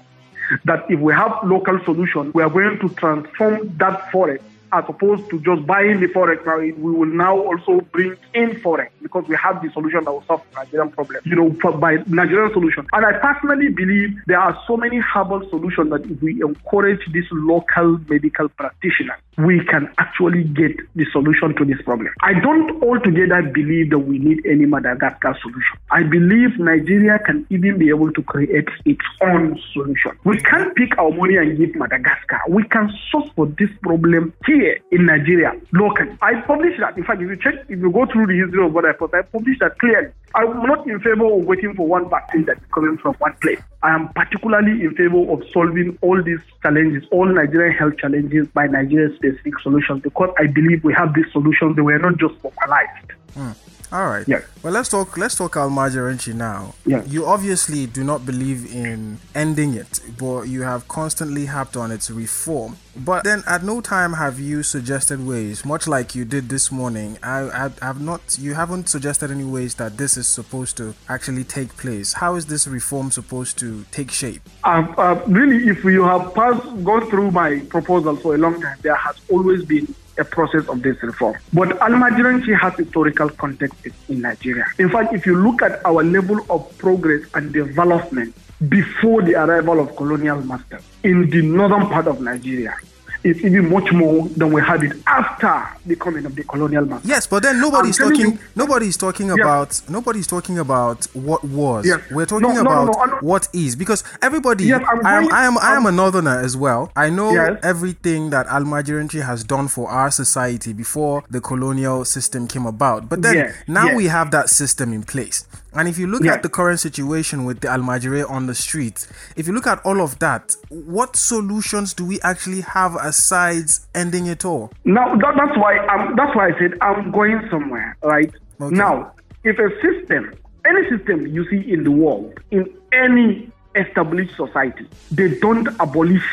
That 0.66 0.90
if 0.90 1.00
we 1.00 1.14
have 1.14 1.38
local 1.44 1.80
solution, 1.86 2.32
we 2.34 2.42
are 2.42 2.50
going 2.50 2.80
to 2.80 2.90
transform 2.96 3.76
that 3.78 4.12
forest 4.12 4.44
as 4.74 4.84
opposed 4.88 5.30
to 5.30 5.40
just 5.42 5.66
buying 5.68 6.00
the 6.00 6.08
forex 6.08 6.44
now, 6.46 6.58
we 6.58 6.72
will 6.92 7.06
now 7.06 7.38
also 7.38 7.80
bring 7.92 8.16
in 8.34 8.50
forex 8.62 8.90
because 9.02 9.26
we 9.28 9.36
have 9.36 9.62
the 9.62 9.70
solution 9.72 10.04
that 10.04 10.12
will 10.12 10.24
solve 10.28 10.42
Nigerian 10.56 10.92
problem, 10.92 11.22
you 11.26 11.36
know, 11.36 11.50
by 11.78 11.98
Nigerian 12.08 12.52
solution. 12.54 12.88
And 12.92 13.06
I 13.06 13.14
personally 13.20 13.70
believe 13.70 14.18
there 14.26 14.40
are 14.40 14.60
so 14.68 14.76
many 14.76 14.98
herbal 14.98 15.48
solutions 15.50 15.92
that 15.92 16.06
if 16.06 16.22
we 16.22 16.42
encourage 16.42 17.02
these 17.12 17.28
local 17.32 18.00
medical 18.10 18.50
practitioners, 18.50 19.20
we 19.38 19.64
can 19.66 19.92
actually 19.98 20.44
get 20.44 20.76
the 20.96 21.06
solution 21.12 21.56
to 21.56 21.66
this 21.66 21.82
problem. 21.84 22.10
I 22.22 22.34
don't 22.40 22.82
altogether 22.84 23.42
believe 23.44 23.92
that 23.92 24.00
we 24.00 24.20
need 24.20 24.46
any 24.46 24.66
Madagascar 24.66 25.38
solution. 25.42 25.78
I 25.92 26.04
believe 26.04 26.58
Nigeria 26.60 27.20
can 27.20 27.46
even 27.50 27.78
be 27.78 27.90
able 27.90 28.12
to 28.12 28.24
create 28.24 28.68
its 28.86 29.06
own 29.22 29.60
solution. 29.74 30.18
We 30.24 30.38
can't 30.40 30.76
pick 30.76 30.98
our 30.98 31.12
money 31.12 31.38
and 31.38 31.58
give 31.58 31.76
Madagascar. 31.76 32.42
We 32.50 32.64
can 32.66 32.92
source 33.12 33.30
for 33.36 33.48
this 33.48 33.70
problem 33.82 34.34
here 34.46 34.63
in 34.92 35.06
Nigeria 35.06 35.52
locally. 35.72 36.18
I 36.22 36.42
published 36.42 36.80
that. 36.80 36.98
In 36.98 37.04
fact, 37.04 37.22
if 37.22 37.30
you 37.30 37.38
check, 37.38 37.56
if 37.70 37.80
you 37.80 37.92
go 37.92 38.06
through 38.06 38.28
the 38.28 38.38
history 38.38 38.66
of 38.66 38.74
what 38.74 38.86
I 38.86 38.94
post, 38.94 39.14
I 39.14 39.22
published 39.24 39.60
that 39.60 39.78
clearly. 39.80 40.10
I'm 40.36 40.64
not 40.64 40.88
in 40.88 41.00
favor 41.00 41.26
of 41.26 41.46
waiting 41.46 41.76
for 41.76 41.86
one 41.88 42.10
vaccine 42.10 42.46
that's 42.46 42.64
coming 42.74 42.98
from 42.98 43.14
one 43.16 43.34
place. 43.42 43.60
I 43.84 43.94
am 43.94 44.10
particularly 44.14 44.84
in 44.84 44.96
favor 44.96 45.32
of 45.32 45.44
solving 45.52 45.98
all 46.02 46.22
these 46.24 46.40
challenges, 46.62 47.04
all 47.12 47.26
Nigerian 47.26 47.76
health 47.76 47.98
challenges 47.98 48.48
by 48.48 48.68
Nigeria 48.68 49.14
specific 49.16 49.60
solutions 49.60 50.02
because 50.02 50.34
I 50.40 50.48
believe 50.48 50.84
we 50.84 50.94
have 50.94 51.14
these 51.14 51.32
solutions. 51.32 51.76
They 51.76 51.82
were 51.82 52.00
not 52.00 52.18
just 52.18 52.34
localized. 52.44 53.12
Mm. 53.36 53.56
All 53.94 54.08
right. 54.08 54.28
Yeah. 54.28 54.42
Well, 54.64 54.74
let's 54.74 54.90
talk. 54.90 55.18
Let's 55.18 55.36
talk 55.36 55.54
Almajiranchi 55.54 56.34
now. 56.34 56.74
Yes. 56.84 57.08
You 57.08 57.28
obviously 57.28 57.86
do 57.86 58.04
not 58.04 58.26
believe 58.26 58.74
in 58.74 59.20
ending 59.36 59.76
it, 59.76 60.00
but 60.18 60.44
you 60.44 60.64
have 60.64 60.88
constantly 60.88 61.46
harped 61.46 61.78
on 61.78 61.92
its 61.92 62.10
reform. 62.10 62.78
But 62.96 63.24
then, 63.24 63.44
at 63.46 63.64
no 63.64 63.82
time 63.82 64.14
have 64.14 64.40
you 64.40 64.64
suggested 64.64 65.24
ways, 65.24 65.64
much 65.64 65.88
like 65.88 66.16
you 66.16 66.26
did 66.26 66.50
this 66.50 66.72
morning. 66.72 67.20
I, 67.22 67.42
I 67.66 67.86
have 67.86 68.02
not. 68.02 68.36
You 68.40 68.56
haven't 68.56 68.90
suggested 68.90 69.30
any 69.30 69.44
ways 69.44 69.76
that 69.76 69.98
this 69.98 70.18
is 70.18 70.28
supposed 70.28 70.76
to 70.78 70.96
actually 71.08 71.44
take 71.44 71.78
place. 71.78 72.14
How 72.14 72.34
is 72.34 72.48
this 72.48 72.66
reform 72.66 73.12
supposed 73.12 73.60
to 73.60 73.86
take 73.92 74.10
shape? 74.10 74.42
Uh, 74.64 74.88
uh, 74.98 75.22
really, 75.28 75.70
if 75.70 75.84
you 75.84 76.04
have 76.04 76.34
passed, 76.34 76.64
gone 76.84 77.08
through 77.12 77.30
my 77.30 77.60
proposal 77.70 78.16
for 78.16 78.34
a 78.34 78.40
long 78.40 78.60
time, 78.60 78.78
there 78.82 78.96
has 78.96 79.18
always 79.30 79.64
been 79.66 79.94
a 80.18 80.24
process 80.24 80.68
of 80.68 80.82
this 80.82 81.02
reform. 81.02 81.38
But 81.54 81.70
Almajiranchi 81.80 82.58
has 82.60 82.76
historical 82.76 83.30
context 83.30 83.76
in 84.10 84.22
Nigeria. 84.22 84.66
In 84.78 84.90
fact, 84.90 85.14
if 85.14 85.26
you 85.26 85.36
look 85.36 85.62
at 85.62 85.86
our 85.86 86.04
level 86.04 86.46
of 86.50 86.78
progress 86.78 87.24
and 87.34 87.52
development 87.54 88.36
before 88.70 89.22
the 89.24 89.36
arrival 89.36 89.80
of 89.80 89.96
colonial 89.96 90.42
masters 90.42 90.84
in 91.04 91.30
the 91.30 91.42
northern 91.42 91.88
part 91.88 92.08
of 92.08 92.22
Nigeria, 92.22 92.76
it's 93.24 93.40
even 93.44 93.70
much 93.70 93.92
more 93.94 94.28
than 94.30 94.52
we 94.52 94.62
had 94.62 94.84
it 94.84 94.94
after 95.08 95.66
the 95.86 95.96
coming 95.96 96.26
of 96.26 96.36
the 96.36 96.44
colonial 96.44 96.86
masters. 96.86 97.10
Yes, 97.10 97.28
but 97.28 97.44
then 97.44 97.60
nobody's 97.60 98.00
I'm 98.02 98.10
talking. 98.10 98.32
you- 98.34 98.40
nobody's 98.56 98.98
talking 98.98 99.28
Yeah. 99.28 99.36
about. 99.36 99.82
Nobody's 99.90 100.28
talking 100.28 100.60
about 100.60 101.06
what 101.14 101.44
was. 101.44 101.86
Yes. 101.86 102.00
We're 102.12 102.26
talking 102.26 102.48
No, 102.50 102.54
no, 102.56 102.64
no, 102.64 102.92
about 102.92 103.10
no, 103.10 103.18
what 103.22 103.48
is 103.54 103.76
because 103.76 104.04
everybody. 104.22 104.66
Yes, 104.66 104.82
I'm 104.90 105.06
I 105.06 105.14
am. 105.18 105.24
going- 105.24 105.34
I 105.36 105.46
am. 105.46 105.58
I 105.58 105.76
am 105.76 105.86
a 105.86 105.92
northerner 105.92 106.40
as 106.40 106.58
well. 106.58 106.92
I 106.96 107.10
know 107.10 107.32
Yes. 107.32 107.60
everything 107.64 108.30
that 108.32 108.48
Almajiranchi 108.48 109.22
has 109.24 109.44
done 109.44 109.68
for 109.68 109.90
our 109.90 110.12
society 110.12 110.74
before 110.74 111.24
the 111.30 111.40
colonial 111.42 112.06
system 112.06 112.48
came 112.48 112.66
about. 112.66 113.08
But 113.10 113.22
then 113.22 113.36
Yes, 113.36 113.54
now 113.68 113.96
we 113.96 114.06
have 114.08 114.32
that 114.32 114.50
system 114.50 114.92
in 114.94 115.04
place. 115.04 115.46
And 115.76 115.88
if 115.88 115.98
you 115.98 116.08
look 116.08 116.26
at 116.26 116.44
the 116.44 116.50
current 116.50 116.80
situation 116.80 117.46
with 117.46 117.62
the 117.62 117.68
Almajire 117.68 118.30
on 118.30 118.46
the 118.46 118.56
streets, 118.56 119.08
if 119.36 119.48
you 119.48 119.54
look 119.54 119.68
at 119.68 119.84
all 119.86 120.02
of 120.02 120.20
that, 120.20 120.56
what 120.70 121.16
solutions 121.16 121.94
do 121.94 122.06
we 122.06 122.22
actually 122.22 122.62
have 122.62 122.96
aside 122.96 123.66
ending 123.96 124.28
it 124.28 124.46
all? 124.46 124.72
Now 124.86 125.16
that, 125.16 125.34
that's 125.36 125.58
why 125.58 125.78
I'm, 125.78 126.16
that's 126.16 126.36
why 126.36 126.50
I 126.50 126.60
said 126.60 126.78
I'm 126.82 127.12
going 127.12 127.48
somewhere, 127.50 127.98
right? 128.04 128.32
Okay. 128.62 128.76
Now, 128.76 129.14
if 129.44 129.58
a 129.58 129.70
system, 129.82 130.34
any 130.66 130.90
system 130.90 131.28
you 131.28 131.50
see 131.50 131.72
in 131.72 131.84
the 131.84 131.92
world, 131.92 132.40
in 132.52 132.72
any 132.92 133.52
established 133.76 134.36
society, 134.36 134.88
they 135.12 135.40
don't 135.40 135.68
abolish 135.80 136.24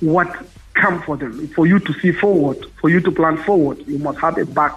what 0.00 0.28
come 0.74 1.00
for 1.02 1.16
them. 1.16 1.46
For 1.48 1.66
you 1.66 1.78
to 1.78 1.92
see 2.00 2.12
forward, 2.12 2.66
for 2.80 2.90
you 2.90 3.00
to 3.00 3.12
plan 3.12 3.36
forward, 3.38 3.78
you 3.86 3.98
must 3.98 4.18
have 4.18 4.38
a 4.38 4.44
back 4.44 4.76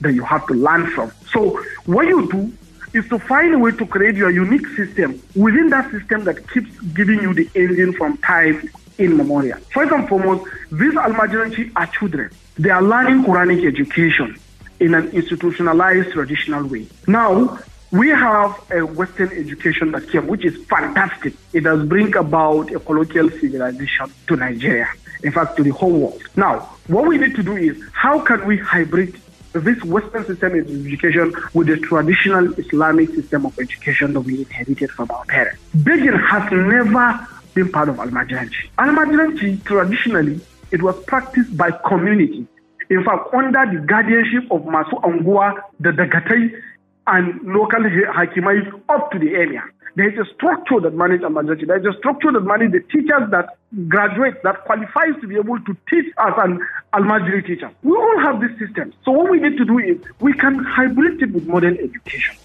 that 0.00 0.12
you 0.12 0.22
have 0.22 0.46
to 0.46 0.54
learn 0.54 0.90
from. 0.90 1.10
So 1.30 1.62
what 1.86 2.06
you 2.06 2.30
do 2.30 2.52
is 2.92 3.08
to 3.08 3.18
find 3.18 3.54
a 3.54 3.58
way 3.58 3.72
to 3.72 3.86
create 3.86 4.16
your 4.16 4.30
unique 4.30 4.66
system 4.68 5.20
within 5.34 5.68
that 5.70 5.90
system 5.90 6.24
that 6.24 6.48
keeps 6.50 6.70
giving 6.94 7.20
you 7.20 7.34
the 7.34 7.48
engine 7.54 7.92
from 7.92 8.16
time 8.18 8.68
in 8.98 9.16
memorial. 9.16 9.58
First 9.72 9.92
and 9.92 10.08
foremost, 10.08 10.50
these 10.70 10.94
Almajiranchi 10.94 11.72
are 11.76 11.86
children. 11.86 12.30
They 12.58 12.70
are 12.70 12.82
learning 12.82 13.24
Quranic 13.24 13.66
education 13.66 14.38
in 14.80 14.94
an 14.94 15.08
institutionalized 15.10 16.12
traditional 16.12 16.66
way. 16.66 16.86
Now, 17.06 17.58
we 17.90 18.08
have 18.08 18.60
a 18.70 18.84
Western 18.84 19.30
education 19.32 19.92
that 19.92 20.10
came, 20.10 20.26
which 20.26 20.44
is 20.44 20.62
fantastic. 20.66 21.34
It 21.52 21.64
has 21.64 21.86
bring 21.86 22.14
about 22.16 22.70
a 22.72 22.80
colloquial 22.80 23.30
civilization 23.30 24.12
to 24.26 24.36
Nigeria, 24.36 24.88
in 25.22 25.32
fact, 25.32 25.56
to 25.56 25.62
the 25.62 25.70
whole 25.70 25.92
world. 25.92 26.22
Now, 26.36 26.68
what 26.88 27.06
we 27.06 27.16
need 27.16 27.34
to 27.36 27.42
do 27.42 27.56
is 27.56 27.82
how 27.92 28.20
can 28.20 28.46
we 28.46 28.58
hybrid 28.58 29.18
this 29.64 29.82
Western 29.84 30.24
system 30.26 30.54
of 30.58 30.86
education 30.86 31.34
with 31.54 31.66
the 31.68 31.76
traditional 31.78 32.52
Islamic 32.54 33.10
system 33.10 33.46
of 33.46 33.58
education 33.58 34.12
that 34.14 34.20
we 34.20 34.40
inherited 34.40 34.90
from 34.90 35.10
our 35.10 35.24
parents? 35.26 35.60
Begin 35.82 36.14
has 36.14 36.50
never 36.52 37.26
been 37.54 37.70
part 37.70 37.88
of 37.88 37.96
Almajiranchi. 37.96 38.68
Almajiranchi, 38.78 39.64
traditionally, 39.64 40.40
it 40.70 40.82
was 40.82 40.96
practiced 41.06 41.56
by 41.56 41.70
community. 41.86 42.46
In 42.90 43.04
fact, 43.04 43.32
under 43.34 43.66
the 43.72 43.86
guardianship 43.86 44.50
of 44.50 44.62
Masu 44.62 45.00
Unguwa, 45.02 45.60
the 45.80 45.90
Dagatai, 45.90 46.60
and 47.06 47.40
local 47.42 47.82
ha- 47.82 48.24
hakimai 48.24 48.82
up 48.88 49.10
to 49.10 49.18
the 49.18 49.34
area. 49.34 49.64
There 49.98 50.08
is 50.08 50.16
a 50.16 50.32
structure 50.32 50.78
that 50.78 50.94
manages 50.94 51.26
Almajiranchi. 51.26 51.66
There 51.66 51.76
is 51.76 51.92
a 51.92 51.98
structure 51.98 52.30
that 52.30 52.42
manages 52.42 52.70
the 52.70 52.80
teachers 52.88 53.28
that 53.32 53.56
graduate, 53.88 54.40
that 54.44 54.64
qualifies 54.64 55.20
to 55.20 55.26
be 55.26 55.34
able 55.34 55.58
to 55.58 55.76
teach 55.90 56.06
as 56.18 56.34
an 56.36 56.64
Almajiri 56.94 57.44
teacher. 57.44 57.68
We 57.82 57.96
all 57.96 58.20
have 58.20 58.40
this 58.40 58.56
system. 58.60 58.94
So 59.04 59.10
what 59.10 59.28
we 59.28 59.40
need 59.40 59.58
to 59.58 59.64
do 59.64 59.80
is 59.80 59.98
we 60.20 60.34
can 60.34 60.62
hybrid 60.62 61.20
it 61.20 61.32
with 61.32 61.48
modern 61.48 61.78
education. 61.78 62.36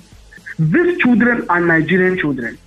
These 0.58 0.98
children 0.98 1.48
are 1.48 1.60
Nigerian 1.60 2.18
children. 2.18 2.58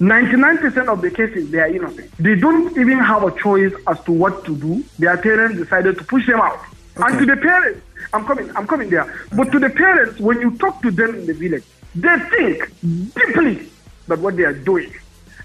99% 0.00 0.88
of 0.88 1.00
the 1.00 1.10
cases, 1.10 1.50
they 1.50 1.60
are 1.60 1.68
innocent. 1.68 2.10
They 2.18 2.34
don't 2.34 2.76
even 2.76 2.98
have 2.98 3.22
a 3.22 3.30
choice 3.40 3.72
as 3.86 3.98
to 4.04 4.12
what 4.12 4.44
to 4.44 4.54
do. 4.54 4.84
Their 4.98 5.16
parents 5.16 5.56
decided 5.56 5.96
to 5.96 6.04
push 6.04 6.26
them 6.26 6.42
out. 6.42 6.60
And 6.96 7.18
to 7.18 7.24
the 7.24 7.40
parents, 7.40 7.80
I'm 8.12 8.26
coming, 8.26 8.54
I'm 8.54 8.66
coming 8.66 8.90
there. 8.90 9.10
But 9.34 9.52
to 9.52 9.58
the 9.58 9.70
parents, 9.70 10.20
when 10.20 10.42
you 10.42 10.50
talk 10.58 10.82
to 10.82 10.90
them 10.90 11.14
in 11.14 11.24
the 11.24 11.32
village, 11.32 11.64
they 11.94 12.18
think 12.28 13.14
deeply 13.14 13.70
that 14.08 14.18
what 14.18 14.36
they 14.36 14.44
are 14.44 14.54
doing 14.54 14.92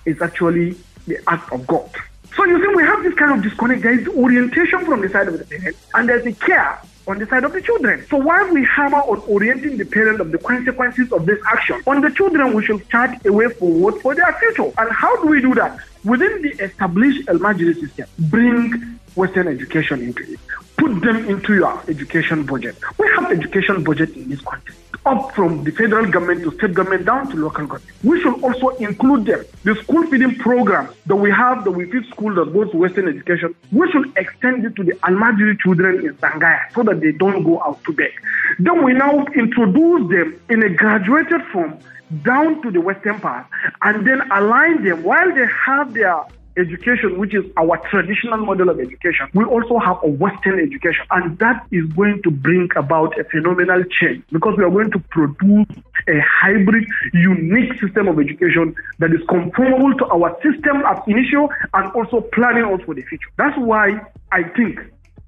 is 0.06 0.22
actually 0.22 0.76
the 1.08 1.18
act 1.28 1.52
of 1.52 1.66
God. 1.68 1.90
So 2.36 2.46
you 2.46 2.62
see, 2.62 2.76
we 2.76 2.84
have 2.84 3.04
this 3.04 3.14
kind 3.16 3.34
of 3.34 3.42
disconnect. 3.42 3.82
There 3.82 4.00
is 4.00 4.08
orientation 4.08 4.86
from 4.86 5.02
the 5.02 5.10
side 5.10 5.28
of 5.28 5.38
the 5.40 5.46
parents, 5.46 5.80
and 5.94 6.08
there's 6.08 6.26
a 6.26 6.34
care 6.34 6.80
on 7.08 7.18
the 7.18 7.26
side 7.26 7.44
of 7.44 7.54
the 7.54 7.62
children. 7.62 8.06
So 8.08 8.18
while 8.18 8.54
we 8.54 8.64
hammer 8.66 9.00
on 9.00 9.20
orienting 9.22 9.78
the 9.78 9.86
parent 9.86 10.22
of 10.22 10.32
the 10.32 10.38
consequences 10.38 11.12
of 11.12 11.26
this 11.26 11.40
action, 11.52 11.82
on 11.88 12.02
the 12.02 12.12
children 12.12 12.54
we 12.54 12.64
should 12.64 12.88
chart 12.90 13.26
a 13.26 13.34
way 13.34 13.50
forward 13.50 14.00
for 14.02 14.14
their 14.14 14.32
future. 14.34 14.72
And 14.78 14.92
how 14.92 15.20
do 15.24 15.28
we 15.28 15.42
do 15.42 15.56
that? 15.56 15.80
Within 16.06 16.42
the 16.44 16.52
established 16.64 17.28
Elmajiri 17.28 17.80
system, 17.80 18.08
bring 18.20 19.00
Western 19.16 19.48
education 19.48 20.02
into 20.02 20.24
it. 20.34 20.40
Put 20.78 21.02
them 21.02 21.28
into 21.28 21.56
your 21.56 21.82
education 21.90 22.46
budget. 22.46 22.76
We 22.98 23.10
have 23.16 23.32
education 23.32 23.84
budget 23.84 24.16
in 24.16 24.30
this 24.30 24.40
country, 24.42 24.76
up 25.06 25.34
from 25.34 25.64
the 25.64 25.72
federal 25.72 26.10
government 26.10 26.44
to 26.44 26.52
state 26.58 26.74
government 26.74 27.06
down 27.06 27.30
to 27.30 27.38
local 27.38 27.66
government. 27.66 27.92
We 28.04 28.22
should 28.22 28.42
also 28.44 28.70
include 28.78 29.26
them. 29.26 29.46
The 29.64 29.76
school 29.76 30.06
feeding 30.08 30.36
program 30.36 30.90
that 31.06 31.16
we 31.16 31.32
have, 31.32 31.64
that 31.64 31.72
we 31.72 31.90
feed 31.92 32.06
school 32.08 32.34
that 32.36 32.54
goes 32.54 32.72
to 32.72 32.78
Western 32.78 33.08
education, 33.08 33.56
we 33.72 33.90
should 33.92 34.12
extend 34.18 34.66
it 34.66 34.76
to 34.76 34.84
the 34.84 34.94
Almajiri 35.04 35.60
children 35.60 36.06
in 36.06 36.14
Sangaya 36.16 36.72
so 36.74 36.84
that 36.84 37.00
they 37.02 37.12
don't 37.12 37.44
go 37.44 37.62
out 37.64 37.84
to 37.86 37.94
beg. 37.94 38.12
Then 38.60 38.84
we 38.84 38.94
now 38.94 39.26
introduce 39.36 40.10
them 40.10 40.40
in 40.50 40.64
a 40.64 40.70
graduated 40.70 41.42
form 41.52 41.80
down 42.24 42.62
to 42.64 42.72
the 42.72 42.82
Western 42.82 43.20
part 43.20 43.46
and 43.84 44.06
then 44.06 44.22
align 44.32 44.84
them 44.84 45.04
while 45.04 45.34
they 45.34 45.46
have 45.66 45.94
their 45.94 46.24
education, 46.60 47.18
which 47.18 47.34
is 47.34 47.44
our 47.58 47.78
traditional 47.90 48.38
model 48.38 48.70
of 48.70 48.80
education, 48.80 49.28
we 49.34 49.44
also 49.46 49.80
have 49.80 49.98
a 50.04 50.08
Western 50.08 50.60
education. 50.60 51.06
And 51.12 51.38
that 51.40 51.66
is 51.72 51.86
going 51.94 52.22
to 52.24 52.32
bring 52.32 52.70
about 52.76 53.18
a 53.20 53.24
phenomenal 53.24 53.84
change 54.00 54.24
because 54.32 54.56
we 54.58 54.64
are 54.64 54.70
going 54.70 54.92
to 54.92 55.00
produce 55.10 55.68
a 56.08 56.20
hybrid, 56.20 56.86
unique 57.14 57.80
system 57.80 58.08
of 58.08 58.20
education 58.20 58.76
that 59.00 59.12
is 59.12 59.22
conformable 59.30 59.94
to 59.98 60.06
our 60.08 60.36
system 60.44 60.84
at 60.86 61.08
initial 61.08 61.50
and 61.74 61.92
also 61.94 62.22
planning 62.34 62.66
us 62.66 62.82
for 62.86 62.94
the 62.94 63.04
future. 63.04 63.30
That's 63.38 63.58
why 63.58 64.02
I 64.32 64.44
think 64.44 64.80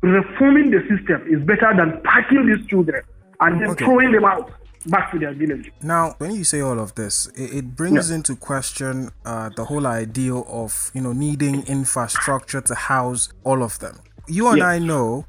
reforming 0.02 0.72
the 0.72 0.82
system 0.90 1.26
is 1.30 1.42
better 1.46 1.74
than 1.76 2.02
packing 2.04 2.46
these 2.48 2.66
children 2.68 3.04
and 3.40 3.62
then 3.62 3.70
Okay. 3.72 3.86
throwing 3.86 4.12
them 4.12 4.26
out 4.26 4.52
back 4.86 5.12
to 5.12 5.20
their 5.20 5.34
village. 5.34 5.72
Now, 5.82 6.16
when 6.18 6.32
you 6.32 6.44
say 6.44 6.62
all 6.62 6.80
of 6.80 6.96
this, 6.96 7.28
it, 7.36 7.54
it 7.54 7.76
brings 7.76 8.10
into 8.12 8.36
question 8.36 9.12
uh, 9.26 9.50
the 9.56 9.66
whole 9.66 9.86
idea 9.88 10.34
of 10.36 10.92
you 10.94 11.02
know 11.02 11.14
needing 11.14 11.64
infrastructure 11.68 12.62
to 12.62 12.76
house 12.76 13.30
all 13.44 13.64
of 13.64 13.80
them. 13.80 14.00
You 14.28 14.48
and 14.50 14.58
Yes. 14.60 14.66
I 14.68 14.80
know, 14.80 15.26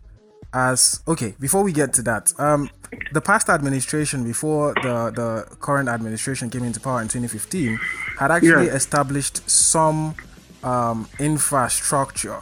as 0.52 1.02
okay. 1.08 1.34
Before 1.40 1.62
we 1.62 1.72
get 1.72 1.92
to 1.94 2.02
that, 2.02 2.32
um, 2.38 2.70
the 3.12 3.20
past 3.20 3.48
administration, 3.48 4.24
before 4.24 4.74
the 4.74 5.10
the 5.14 5.56
current 5.60 5.88
administration 5.88 6.50
came 6.50 6.64
into 6.64 6.80
power 6.80 7.00
in 7.02 7.08
2015, 7.08 7.78
had 8.18 8.30
actually 8.30 8.66
Yeah. 8.66 8.74
established 8.74 9.48
some 9.50 10.14
um, 10.62 11.08
infrastructure 11.18 12.38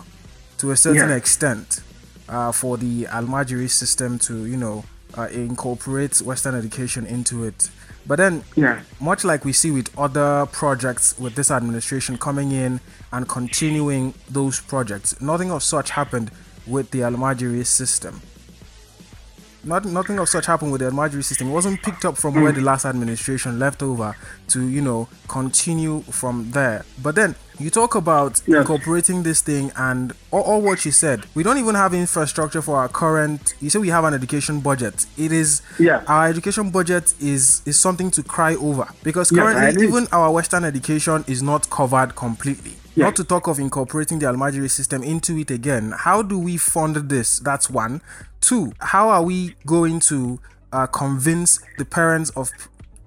to 0.58 0.70
a 0.70 0.76
certain 0.76 1.08
Yeah. 1.10 1.16
extent 1.16 1.80
uh, 2.28 2.52
for 2.52 2.76
the 2.76 3.04
Almajiri 3.06 3.68
system 3.70 4.18
to 4.20 4.44
you 4.46 4.56
know 4.56 4.84
uh, 5.16 5.28
incorporate 5.32 6.18
Western 6.22 6.54
education 6.54 7.06
into 7.06 7.44
it. 7.44 7.70
But 8.06 8.16
then, 8.16 8.44
Yeah. 8.56 8.80
much 9.00 9.24
like 9.24 9.44
we 9.44 9.52
see 9.52 9.70
with 9.70 9.90
other 9.98 10.46
projects 10.46 11.14
with 11.18 11.34
this 11.34 11.50
administration 11.50 12.16
coming 12.18 12.50
in 12.52 12.80
and 13.12 13.28
continuing 13.28 14.14
those 14.28 14.60
projects, 14.60 15.20
nothing 15.20 15.50
of 15.50 15.62
such 15.62 15.90
happened 15.90 16.30
with 16.66 16.90
the 16.90 17.00
Almajiri 17.00 17.66
system. 17.66 18.22
Not, 19.64 19.84
nothing 19.84 20.18
of 20.18 20.28
such 20.28 20.46
happened 20.46 20.72
with 20.72 20.80
the 20.80 20.90
Almajiri 20.90 21.22
system. 21.24 21.48
It 21.48 21.52
wasn't 21.52 21.82
picked 21.82 22.04
up 22.04 22.16
from 22.16 22.34
where 22.34 22.52
the 22.52 22.60
hmm. 22.60 22.66
last 22.66 22.84
administration 22.84 23.58
left 23.58 23.82
over 23.82 24.16
to, 24.48 24.66
you 24.68 24.80
know, 24.80 25.08
continue 25.28 26.00
from 26.02 26.50
there. 26.52 26.84
But 27.02 27.14
then 27.14 27.34
you 27.58 27.68
talk 27.70 27.94
about 27.94 28.40
Yes. 28.46 28.60
incorporating 28.60 29.22
this 29.22 29.42
thing 29.42 29.70
and 29.76 30.12
all, 30.30 30.40
all 30.42 30.62
what 30.62 30.84
you 30.86 30.92
said. 30.92 31.26
We 31.34 31.42
don't 31.42 31.58
even 31.58 31.74
have 31.74 31.92
infrastructure 31.92 32.62
for 32.62 32.76
our 32.78 32.88
current. 32.88 33.54
You 33.60 33.68
say 33.70 33.78
we 33.78 33.88
have 33.88 34.04
an 34.04 34.14
education 34.14 34.60
budget. 34.60 35.06
It 35.18 35.30
is 35.30 35.60
Yeah. 35.78 36.02
our 36.06 36.26
education 36.26 36.70
budget 36.70 37.14
is 37.20 37.60
is 37.66 37.78
something 37.78 38.10
to 38.12 38.22
cry 38.22 38.54
over 38.54 38.88
because 39.02 39.30
currently 39.30 39.66
agree. 39.68 39.88
even 39.88 40.08
our 40.10 40.30
Western 40.30 40.64
education 40.64 41.24
is 41.26 41.42
not 41.42 41.68
covered 41.68 42.16
completely. 42.16 42.79
Yeah. 42.96 43.04
Not 43.04 43.16
to 43.16 43.24
talk 43.24 43.46
of 43.46 43.58
incorporating 43.58 44.18
the 44.18 44.26
Almajiri 44.26 44.70
system 44.70 45.02
into 45.02 45.38
it 45.38 45.50
again. 45.50 45.94
How 45.96 46.22
do 46.22 46.38
we 46.38 46.56
fund 46.56 46.96
this? 46.96 47.38
That's 47.38 47.70
one. 47.70 48.02
Two, 48.40 48.72
how 48.80 49.10
are 49.10 49.22
we 49.22 49.54
going 49.64 50.00
to 50.00 50.40
uh, 50.72 50.86
convince 50.86 51.60
the 51.78 51.84
parents 51.84 52.30
of 52.30 52.50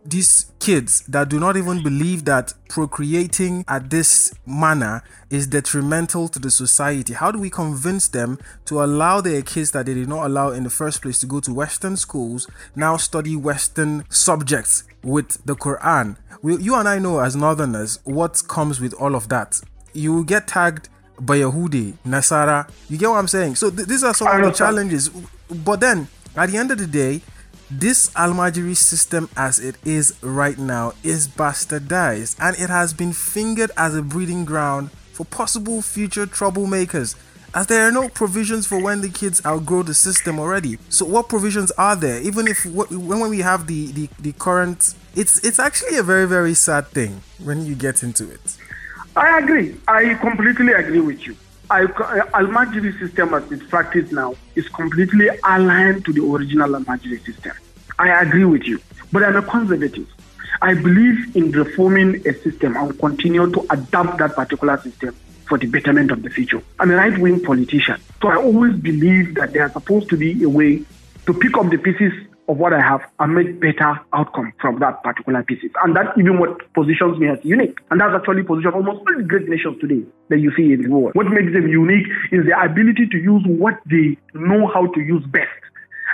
these 0.06 0.52
kids 0.60 1.02
that 1.08 1.30
do 1.30 1.40
not 1.40 1.58
even 1.58 1.82
believe 1.82 2.26
that 2.26 2.54
procreating 2.70 3.64
at 3.68 3.90
this 3.90 4.34
manner 4.46 5.04
is 5.30 5.48
detrimental 5.48 6.28
to 6.30 6.40
the 6.40 6.52
society? 6.52 7.14
How 7.14 7.32
do 7.32 7.40
we 7.40 7.50
convince 7.50 8.08
them 8.08 8.40
to 8.66 8.84
allow 8.84 9.22
their 9.22 9.42
kids 9.42 9.72
that 9.72 9.86
they 9.86 9.94
did 9.94 10.08
not 10.08 10.26
allow 10.26 10.50
in 10.50 10.64
the 10.64 10.70
first 10.70 11.02
place 11.02 11.20
to 11.20 11.26
go 11.26 11.40
to 11.42 11.54
Western 11.54 11.98
schools 11.98 12.48
now 12.76 12.98
study 12.98 13.36
Western 13.36 14.06
subjects 14.10 14.84
with 15.04 15.46
the 15.46 15.56
Quran? 15.56 16.18
We, 16.42 16.58
you 16.58 16.76
and 16.76 16.88
I 16.88 17.00
know 17.00 17.20
as 17.20 17.36
Northerners 17.36 18.00
what 18.04 18.42
comes 18.48 18.80
with 18.80 18.94
all 18.94 19.16
of 19.16 19.30
that. 19.30 19.62
You 19.94 20.14
will 20.14 20.24
get 20.24 20.48
tagged 20.48 20.90
by 21.20 21.38
Yahudi, 21.38 21.94
Nasara. 22.06 22.70
You 22.90 22.98
get 22.98 23.10
what 23.10 23.18
I'm 23.18 23.28
saying? 23.28 23.56
So 23.56 23.70
th- 23.70 23.88
these 23.88 24.04
are 24.04 24.14
some 24.14 24.28
of 24.28 24.44
the 24.46 24.52
challenges. 24.52 25.10
But 25.50 25.80
then, 25.80 26.08
at 26.36 26.50
the 26.50 26.58
end 26.58 26.72
of 26.72 26.78
the 26.80 26.88
day, 26.88 27.22
this 27.70 28.10
Almajiri 28.12 28.76
system 28.76 29.30
as 29.36 29.60
it 29.60 29.76
is 29.84 30.14
right 30.22 30.58
now 30.58 30.94
is 31.04 31.28
bastardized 31.28 32.36
and 32.40 32.56
it 32.60 32.70
has 32.70 32.94
been 32.94 33.14
fingered 33.14 33.72
as 33.78 33.96
a 33.96 34.02
breeding 34.02 34.46
ground 34.46 34.92
for 35.14 35.26
possible 35.26 35.82
future 35.82 36.28
troublemakers 36.28 37.16
as 37.56 37.68
there 37.68 37.88
are 37.88 37.92
no 37.92 38.10
provisions 38.10 38.66
for 38.68 38.80
when 38.82 39.02
the 39.02 39.10
kids 39.10 39.44
outgrow 39.46 39.82
the 39.84 39.94
system 39.94 40.40
already 40.40 40.78
so 40.90 41.06
what 41.06 41.30
provisions 41.30 41.72
are 41.72 41.96
there 41.96 42.20
even 42.22 42.48
if 42.48 42.66
when 42.66 43.08
when 43.08 43.30
we 43.30 43.40
have 43.40 43.66
the, 43.68 43.92
the 43.94 44.10
the 44.20 44.34
current 44.34 44.94
it's 45.16 45.44
it's 45.44 45.60
actually 45.60 45.98
a 45.98 46.04
very 46.04 46.28
very 46.28 46.54
sad 46.54 46.86
thing 46.88 47.22
when 47.44 47.66
you 47.66 47.74
get 47.76 48.04
into 48.04 48.30
it 48.30 48.58
I 49.16 49.40
agree. 49.40 49.76
I 49.88 50.16
completely 50.16 50.74
agree 50.74 51.00
with 51.00 51.26
you. 51.26 51.36
I, 51.70 51.84
uh, 51.84 52.26
Al-Majiri 52.34 52.98
system 53.00 53.34
as 53.34 53.50
it's 53.52 53.66
practiced 53.68 54.12
now 54.12 54.36
is 54.56 54.68
completely 54.70 55.30
aligned 55.44 56.06
to 56.06 56.14
the 56.14 56.24
original 56.24 56.76
Al-Majiri 56.76 57.24
system. 57.26 57.54
I 58.00 58.22
agree 58.22 58.46
with 58.46 58.64
you. 58.64 58.80
But 59.12 59.24
I'm 59.24 59.36
a 59.36 59.42
conservative. 59.42 60.08
I 60.62 60.74
believe 60.74 61.36
in 61.36 61.52
reforming 61.52 62.28
a 62.28 62.34
system 62.42 62.76
and 62.76 62.98
continue 63.00 63.52
to 63.52 63.66
adapt 63.70 64.18
that 64.18 64.36
particular 64.36 64.80
system 64.82 65.16
for 65.48 65.58
the 65.58 65.68
betterment 65.68 66.10
of 66.12 66.24
the 66.24 66.30
future. 66.30 66.62
I'm 66.80 66.90
a 66.92 66.96
right-wing 66.96 67.44
politician. 67.44 68.02
So 68.22 68.30
I 68.30 68.38
always 68.38 68.76
believe 68.76 69.36
that 69.36 69.54
there 69.54 69.64
are 69.64 69.72
supposed 69.72 70.10
to 70.10 70.18
be 70.18 70.42
a 70.44 70.50
way 70.50 70.84
to 71.26 71.34
pick 71.34 71.56
up 71.58 71.70
the 71.70 71.78
pieces 71.78 72.14
of 72.48 72.58
what 72.58 72.74
I 72.74 72.82
have 72.82 73.02
and 73.20 73.36
make 73.36 73.60
better 73.60 74.00
outcome 74.12 74.54
from 74.60 74.80
that 74.80 75.04
particular 75.04 75.44
pieces. 75.44 75.72
And 75.84 75.96
that 75.96 76.18
even 76.18 76.40
what 76.40 76.74
positions 76.74 77.18
me 77.20 77.28
as 77.30 77.40
unique. 77.44 77.80
And 77.90 78.02
that's 78.02 78.14
actually 78.16 78.44
position 78.44 78.72
almost 78.74 79.00
all 79.00 79.18
the 79.18 79.24
great 79.24 79.48
nations 79.48 79.80
today 79.80 80.04
that 80.30 80.40
you 80.40 80.52
see 80.56 80.74
in 80.74 80.82
the 80.82 80.90
world. 80.90 81.16
What 81.16 81.28
makes 81.28 81.54
them 81.54 81.68
unique 81.68 82.08
is 82.32 82.46
their 82.46 82.64
ability 82.64 83.08
to 83.12 83.18
use 83.18 83.44
what 83.48 83.80
they 83.90 84.18
know 84.34 84.68
how 84.68 84.88
to 84.88 85.00
use 85.00 85.24
best 85.28 85.50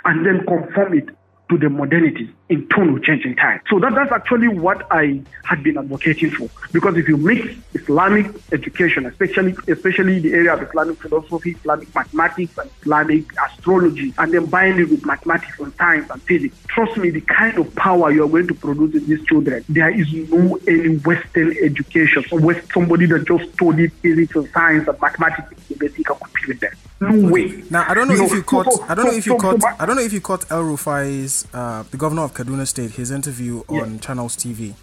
and 0.05 0.25
then 0.25 0.45
conform 0.45 0.97
it 0.97 1.09
to 1.49 1.57
the 1.57 1.69
modernity 1.69 2.29
in 2.49 2.67
tune 2.69 2.93
with 2.93 3.03
changing 3.03 3.35
time. 3.35 3.61
So 3.69 3.79
that, 3.79 3.93
that's 3.93 4.11
actually 4.11 4.47
what 4.47 4.85
I 4.91 5.21
had 5.43 5.61
been 5.63 5.77
advocating 5.77 6.31
for. 6.31 6.49
Because 6.71 6.97
if 6.97 7.07
you 7.07 7.15
mix 7.17 7.53
Islamic 7.75 8.25
education, 8.51 9.05
especially 9.05 9.55
especially 9.67 10.19
the 10.19 10.33
area 10.33 10.53
of 10.53 10.61
Islamic 10.63 10.97
philosophy, 10.99 11.51
Islamic 11.59 11.93
mathematics, 11.93 12.57
and 12.57 12.69
Islamic 12.81 13.25
astrology, 13.45 14.13
and 14.17 14.33
then 14.33 14.45
bind 14.47 14.79
it 14.79 14.89
with 14.89 15.05
mathematics 15.05 15.59
and 15.59 15.73
science 15.75 16.09
and 16.09 16.21
physics, 16.23 16.55
trust 16.67 16.97
me, 16.97 17.09
the 17.11 17.21
kind 17.21 17.57
of 17.59 17.73
power 17.75 18.11
you 18.11 18.23
are 18.23 18.29
going 18.29 18.47
to 18.47 18.55
produce 18.55 18.95
in 18.95 19.05
these 19.07 19.23
children, 19.27 19.63
there 19.69 19.89
is 19.91 20.11
no 20.29 20.59
any 20.67 20.97
Western 20.97 21.55
education, 21.63 22.23
West, 22.31 22.67
somebody 22.73 23.05
that 23.05 23.27
just 23.27 23.53
studied 23.53 23.93
physics 23.93 24.35
and 24.35 24.49
science 24.49 24.87
and 24.87 24.99
mathematics 25.01 25.53
in 25.69 25.77
can 25.79 26.03
compete 26.03 26.47
with 26.47 26.59
them. 26.59 26.71
No 27.01 27.29
way. 27.31 27.63
Now 27.69 27.85
I 27.87 27.93
don't 27.93 28.07
know 28.09 28.13
You 28.15 28.23
if 28.25 28.31
know, 28.31 28.35
you 28.37 28.43
caught. 28.43 28.73
so- 28.73 28.83
I 28.89 28.95
don't 28.95 29.05
know 29.05 29.11
so- 29.11 29.17
if 29.17 29.25
you 29.25 29.31
so 29.33 29.37
caught. 29.37 29.63
I 29.79 29.85
don't 29.85 29.95
know 29.95 30.01
if 30.01 30.11
you 30.11 30.19
caught 30.21 30.51
El 30.51 30.63
Rufai's, 30.63 31.47
uh, 31.53 31.83
the 31.91 31.97
governor 31.97 32.23
of 32.23 32.33
Kaduna 32.39 32.65
State, 32.65 32.91
his 32.91 33.11
interview 33.11 33.63
Yeah. 33.69 33.81
on 33.81 33.99
Channels 33.99 34.35
TV. 34.37 34.73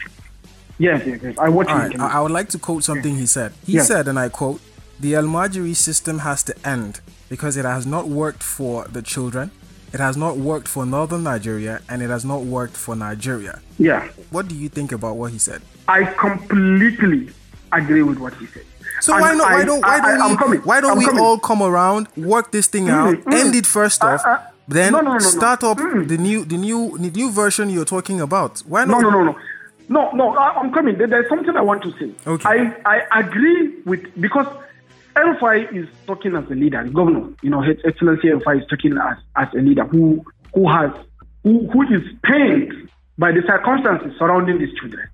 Yes, 0.79 1.03
yes, 1.07 1.21
yes. 1.23 1.35
I 1.39 1.49
watch 1.49 1.69
All 1.69 1.81
it. 1.81 1.99
I, 1.99 2.19
I 2.19 2.21
would 2.21 2.31
like 2.31 2.51
to 2.51 2.59
quote 2.59 2.85
something 2.85 3.17
he 3.17 3.25
said. 3.25 3.53
He 3.65 3.75
Yeah. 3.77 3.83
said, 3.85 4.09
and 4.09 4.19
I 4.19 4.29
quote: 4.29 4.61
"The 5.01 5.15
Almajiri 5.15 5.75
system 5.75 6.19
has 6.19 6.43
to 6.45 6.55
end 6.69 7.01
because 7.31 7.57
it 7.57 7.65
has 7.65 7.87
not 7.87 8.09
worked 8.09 8.43
for 8.43 8.85
the 8.93 9.01
children, 9.01 9.51
it 9.95 10.01
has 10.01 10.17
not 10.19 10.37
worked 10.37 10.69
for 10.69 10.85
Northern 10.85 11.23
Nigeria, 11.23 11.81
and 11.89 12.03
it 12.03 12.11
has 12.11 12.25
not 12.27 12.41
worked 12.45 12.77
for 12.77 12.95
Nigeria." 12.95 13.61
yeah. 13.79 14.03
What 14.31 14.49
do 14.49 14.55
you 14.55 14.69
think 14.69 14.93
about 14.93 15.17
what 15.17 15.33
he 15.33 15.39
said? 15.39 15.63
I 15.89 16.05
completely 16.05 17.31
agree 17.73 18.03
with 18.03 18.19
what 18.19 18.35
he 18.35 18.47
said. 18.47 18.65
So 19.01 19.13
And 19.15 19.23
why 19.23 19.33
not? 19.35 19.53
Why 19.53 19.65
don't? 19.65 19.81
Why 19.81 19.99
don't 20.01 20.21
I'm 20.23 20.31
we? 20.33 20.37
coming. 20.37 20.61
Why 20.61 20.81
don't 20.83 20.93
I'm 20.93 20.99
we 20.99 21.07
coming. 21.07 21.25
all 21.25 21.39
come 21.39 21.63
around, 21.63 22.09
work 22.17 22.53
this 22.53 22.67
thing 22.67 22.91
out, 22.91 23.17
mm. 23.17 23.33
end 23.33 23.55
it 23.55 23.65
first 23.67 24.05
off, 24.05 24.23
then 24.69 24.93
no, 24.93 24.99
no, 25.01 25.05
no, 25.05 25.09
no, 25.13 25.19
no. 25.19 25.31
start 25.31 25.63
up 25.65 25.79
Mm. 25.79 26.09
the 26.09 26.19
new, 26.19 26.45
the 26.45 26.57
new, 26.57 26.99
the 26.99 27.11
new 27.11 27.31
version 27.31 27.71
you're 27.71 27.85
talking 27.85 28.21
about? 28.21 28.61
Why 28.67 28.85
No, 28.85 28.95
not? 28.95 29.03
no, 29.03 29.11
no, 29.11 29.25
no. 29.25 29.37
No, 29.89 30.11
no, 30.13 30.37
I- 30.37 30.55
I'm 30.61 30.73
coming. 30.73 30.99
There- 30.99 31.07
There's 31.07 31.29
something 31.29 31.57
I 31.57 31.61
want 31.63 31.83
to 31.83 31.93
say. 31.93 32.11
Okay. 32.27 32.49
I, 32.49 32.75
I 33.13 33.21
agree 33.21 33.75
with, 33.85 34.03
because 34.21 34.47
El 35.15 35.35
Rufai 35.35 35.73
is 35.73 35.87
talking 36.07 36.35
as 36.35 36.45
a 36.51 36.55
leader, 36.55 36.83
the 36.83 36.91
governor, 36.91 37.29
you 37.43 37.51
know, 37.51 37.61
His 37.63 37.77
Excellency 37.85 38.31
El 38.31 38.41
Rufai 38.41 38.61
is 38.63 38.67
talking 38.69 38.97
as, 38.99 39.17
as 39.37 39.49
a 39.55 39.59
leader 39.59 39.85
who, 39.85 40.25
who 40.55 40.69
has, 40.69 40.91
who, 41.45 41.69
who 41.71 41.83
is 41.83 42.03
pained 42.25 42.73
by 43.17 43.31
the 43.31 43.43
circumstances 43.47 44.13
surrounding 44.19 44.59
these 44.59 44.75
children. 44.81 45.07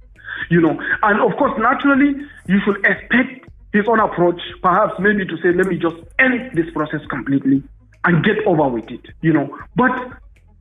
You 0.51 0.61
know, 0.63 0.81
and 1.03 1.21
of 1.21 1.37
course, 1.39 1.53
naturally, 1.59 2.15
you 2.49 2.59
should 2.65 2.85
expect 2.85 3.49
his 3.73 3.87
own 3.87 4.01
approach, 4.01 4.41
perhaps 4.63 4.95
maybe 4.99 5.25
to 5.27 5.37
say, 5.39 5.53
let 5.53 5.67
me 5.67 5.77
just 5.79 5.97
end 6.19 6.51
this 6.55 6.71
process 6.73 7.01
completely 7.09 7.63
and 8.05 8.25
get 8.25 8.45
over 8.47 8.69
with 8.69 8.91
it, 8.91 9.07
you 9.21 9.33
know. 9.33 9.59
But 9.77 9.93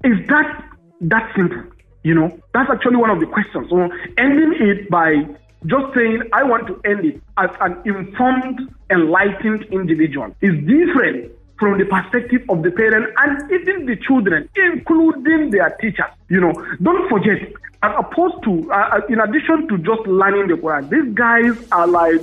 is 0.04 0.18
that 0.28 0.64
that 1.02 1.32
simple? 1.36 1.64
You 2.04 2.16
know, 2.16 2.40
that's 2.54 2.70
actually 2.72 2.96
one 2.96 3.10
of 3.10 3.20
the 3.20 3.28
questions. 3.28 3.70
So 3.70 3.90
ending 4.18 4.54
it 4.60 4.90
by 4.90 5.28
just 5.66 5.94
saying, 5.94 6.24
I 6.34 6.44
want 6.44 6.68
to 6.68 6.82
end 6.84 7.06
it 7.06 7.22
as 7.38 7.50
an 7.60 7.78
informed, 7.86 8.74
enlightened 8.90 9.66
individual 9.72 10.36
is 10.42 10.54
different 10.66 11.32
from 11.60 11.78
the 11.78 11.86
perspective 11.86 12.42
of 12.50 12.64
the 12.64 12.72
parent 12.72 13.14
and 13.18 13.52
even 13.52 13.86
the 13.86 13.96
children, 13.96 14.50
including 14.56 15.52
their 15.52 15.70
teachers. 15.80 16.10
You 16.28 16.42
know, 16.42 16.54
don't 16.82 17.08
forget, 17.08 17.54
as 17.84 17.92
opposed 18.00 18.44
to, 18.46 18.72
uh, 18.72 18.98
uh, 18.98 19.02
in 19.10 19.20
addition 19.20 19.68
to 19.68 19.78
just 19.78 20.08
learning 20.08 20.48
the 20.48 20.56
Quran, 20.56 20.90
these 20.90 21.14
guys 21.14 21.54
are 21.72 21.86
like 21.86 22.22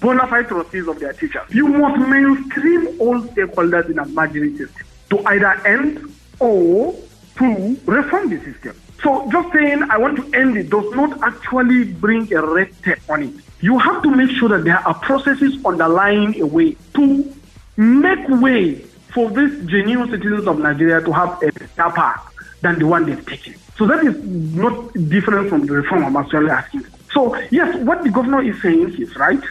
bona 0.00 0.26
fide 0.26 0.48
trustees 0.48 0.88
of 0.88 0.98
their 1.00 1.12
teachers. 1.12 1.42
You 1.50 1.68
must 1.68 1.98
mainstream 2.08 3.00
all 3.00 3.20
stakeholders 3.22 3.90
in 3.90 3.98
a 3.98 4.04
majority 4.06 4.56
system 4.56 4.86
to 5.10 5.26
either 5.26 5.66
end 5.66 6.12
or 6.38 6.94
to 7.38 7.80
reform 7.86 8.30
the 8.30 8.38
system. 8.40 8.80
So 9.02 9.30
just 9.30 9.52
saying 9.52 9.82
I 9.90 9.98
want 9.98 10.16
to 10.16 10.38
end 10.38 10.56
it 10.56 10.70
does 10.70 10.90
not 10.94 11.22
actually 11.22 11.92
bring 11.92 12.32
a 12.32 12.44
red 12.44 12.70
tape 12.82 12.98
on 13.08 13.22
it. 13.22 13.34
You 13.60 13.78
have 13.78 14.02
to 14.02 14.10
make 14.10 14.30
sure 14.30 14.48
that 14.50 14.64
there 14.64 14.78
are 14.78 14.94
processes 14.94 15.64
underlying 15.64 16.40
a 16.40 16.46
way 16.46 16.76
to 16.94 17.34
make 17.76 18.28
way 18.28 18.76
for 19.14 19.30
these 19.30 19.66
genuine 19.66 20.10
citizens 20.10 20.46
of 20.46 20.58
Nigeria 20.58 21.00
to 21.04 21.12
have 21.12 21.42
a 21.42 21.52
better 21.52 21.90
path 21.94 22.34
than 22.62 22.78
the 22.78 22.86
one 22.86 23.06
they've 23.06 23.24
taken. 23.26 23.54
So 23.76 23.86
that 23.86 24.04
is 24.04 24.22
not 24.54 24.92
different 25.08 25.48
from 25.50 25.66
the 25.66 25.74
reform 25.74 26.04
I'm 26.04 26.16
actually 26.16 26.50
asking. 26.50 26.86
So 27.12 27.36
yes, 27.50 27.76
what 27.78 28.02
the 28.02 28.10
governor 28.10 28.42
is 28.42 28.60
saying 28.62 28.94
is 29.00 29.14
right. 29.16 29.42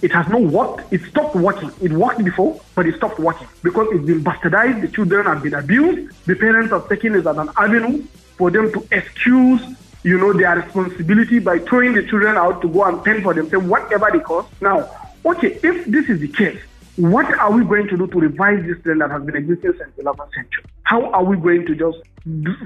It 0.00 0.12
has 0.12 0.28
not 0.28 0.42
worked. 0.42 0.92
It 0.92 1.02
stopped 1.02 1.34
working. 1.34 1.72
It 1.80 1.92
worked 1.92 2.24
before, 2.24 2.60
but 2.74 2.86
it 2.86 2.96
stopped 2.96 3.18
working 3.18 3.48
because 3.62 3.88
it's 3.92 4.06
been 4.06 4.22
bastardized. 4.22 4.80
The 4.82 4.88
children 4.88 5.26
have 5.26 5.42
been 5.42 5.54
abused. 5.54 6.14
The 6.26 6.36
parents 6.36 6.70
have 6.70 6.88
taken 6.88 7.14
it 7.14 7.26
as 7.26 7.36
an 7.36 7.50
avenue 7.56 8.04
for 8.36 8.50
them 8.50 8.72
to 8.72 8.86
excuse, 8.92 9.60
you 10.04 10.18
know, 10.18 10.32
their 10.32 10.56
responsibility 10.56 11.40
by 11.40 11.58
throwing 11.58 11.94
the 11.94 12.04
children 12.04 12.36
out 12.36 12.62
to 12.62 12.68
go 12.68 12.84
and 12.84 13.02
fend 13.04 13.24
for 13.24 13.34
themselves, 13.34 13.66
whatever 13.66 14.08
they 14.12 14.20
cost. 14.20 14.48
Now, 14.60 14.88
okay, 15.24 15.58
if 15.62 15.86
this 15.86 16.08
is 16.08 16.20
the 16.20 16.28
case, 16.28 16.60
what 16.98 17.26
are 17.38 17.52
we 17.52 17.64
going 17.64 17.86
to 17.88 17.96
do 17.96 18.06
to 18.08 18.18
revise 18.18 18.64
this 18.66 18.82
trend 18.82 19.00
that 19.00 19.10
has 19.10 19.22
been 19.22 19.36
existing 19.36 19.72
since 19.78 19.90
the 19.96 20.02
11th 20.02 20.34
century? 20.34 20.64
How 20.82 21.10
are 21.12 21.24
we 21.24 21.36
going 21.36 21.64
to 21.66 21.74
just 21.74 21.98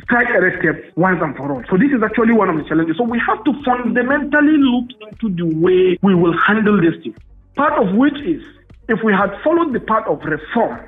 strike 0.05 0.29
a 0.31 0.41
red 0.41 0.93
once 0.97 1.21
and 1.23 1.37
for 1.37 1.53
all? 1.53 1.63
So 1.69 1.77
this 1.77 1.93
is 1.93 2.03
actually 2.03 2.33
one 2.33 2.49
of 2.49 2.57
the 2.57 2.65
challenges. 2.65 2.97
So 2.97 3.05
we 3.05 3.21
have 3.27 3.45
to 3.45 3.53
fundamentally 3.63 4.57
look 4.57 4.89
into 5.11 5.29
the 5.37 5.55
way 5.57 5.99
we 6.03 6.15
will 6.15 6.37
handle 6.47 6.81
this 6.81 6.97
thing. 7.03 7.15
Part 7.57 7.75
of 7.79 7.95
which 7.95 8.17
is 8.25 8.43
if 8.89 9.01
we 9.05 9.13
had 9.13 9.31
followed 9.45 9.75
the 9.75 9.81
path 9.81 10.07
of 10.09 10.21
reform 10.25 10.81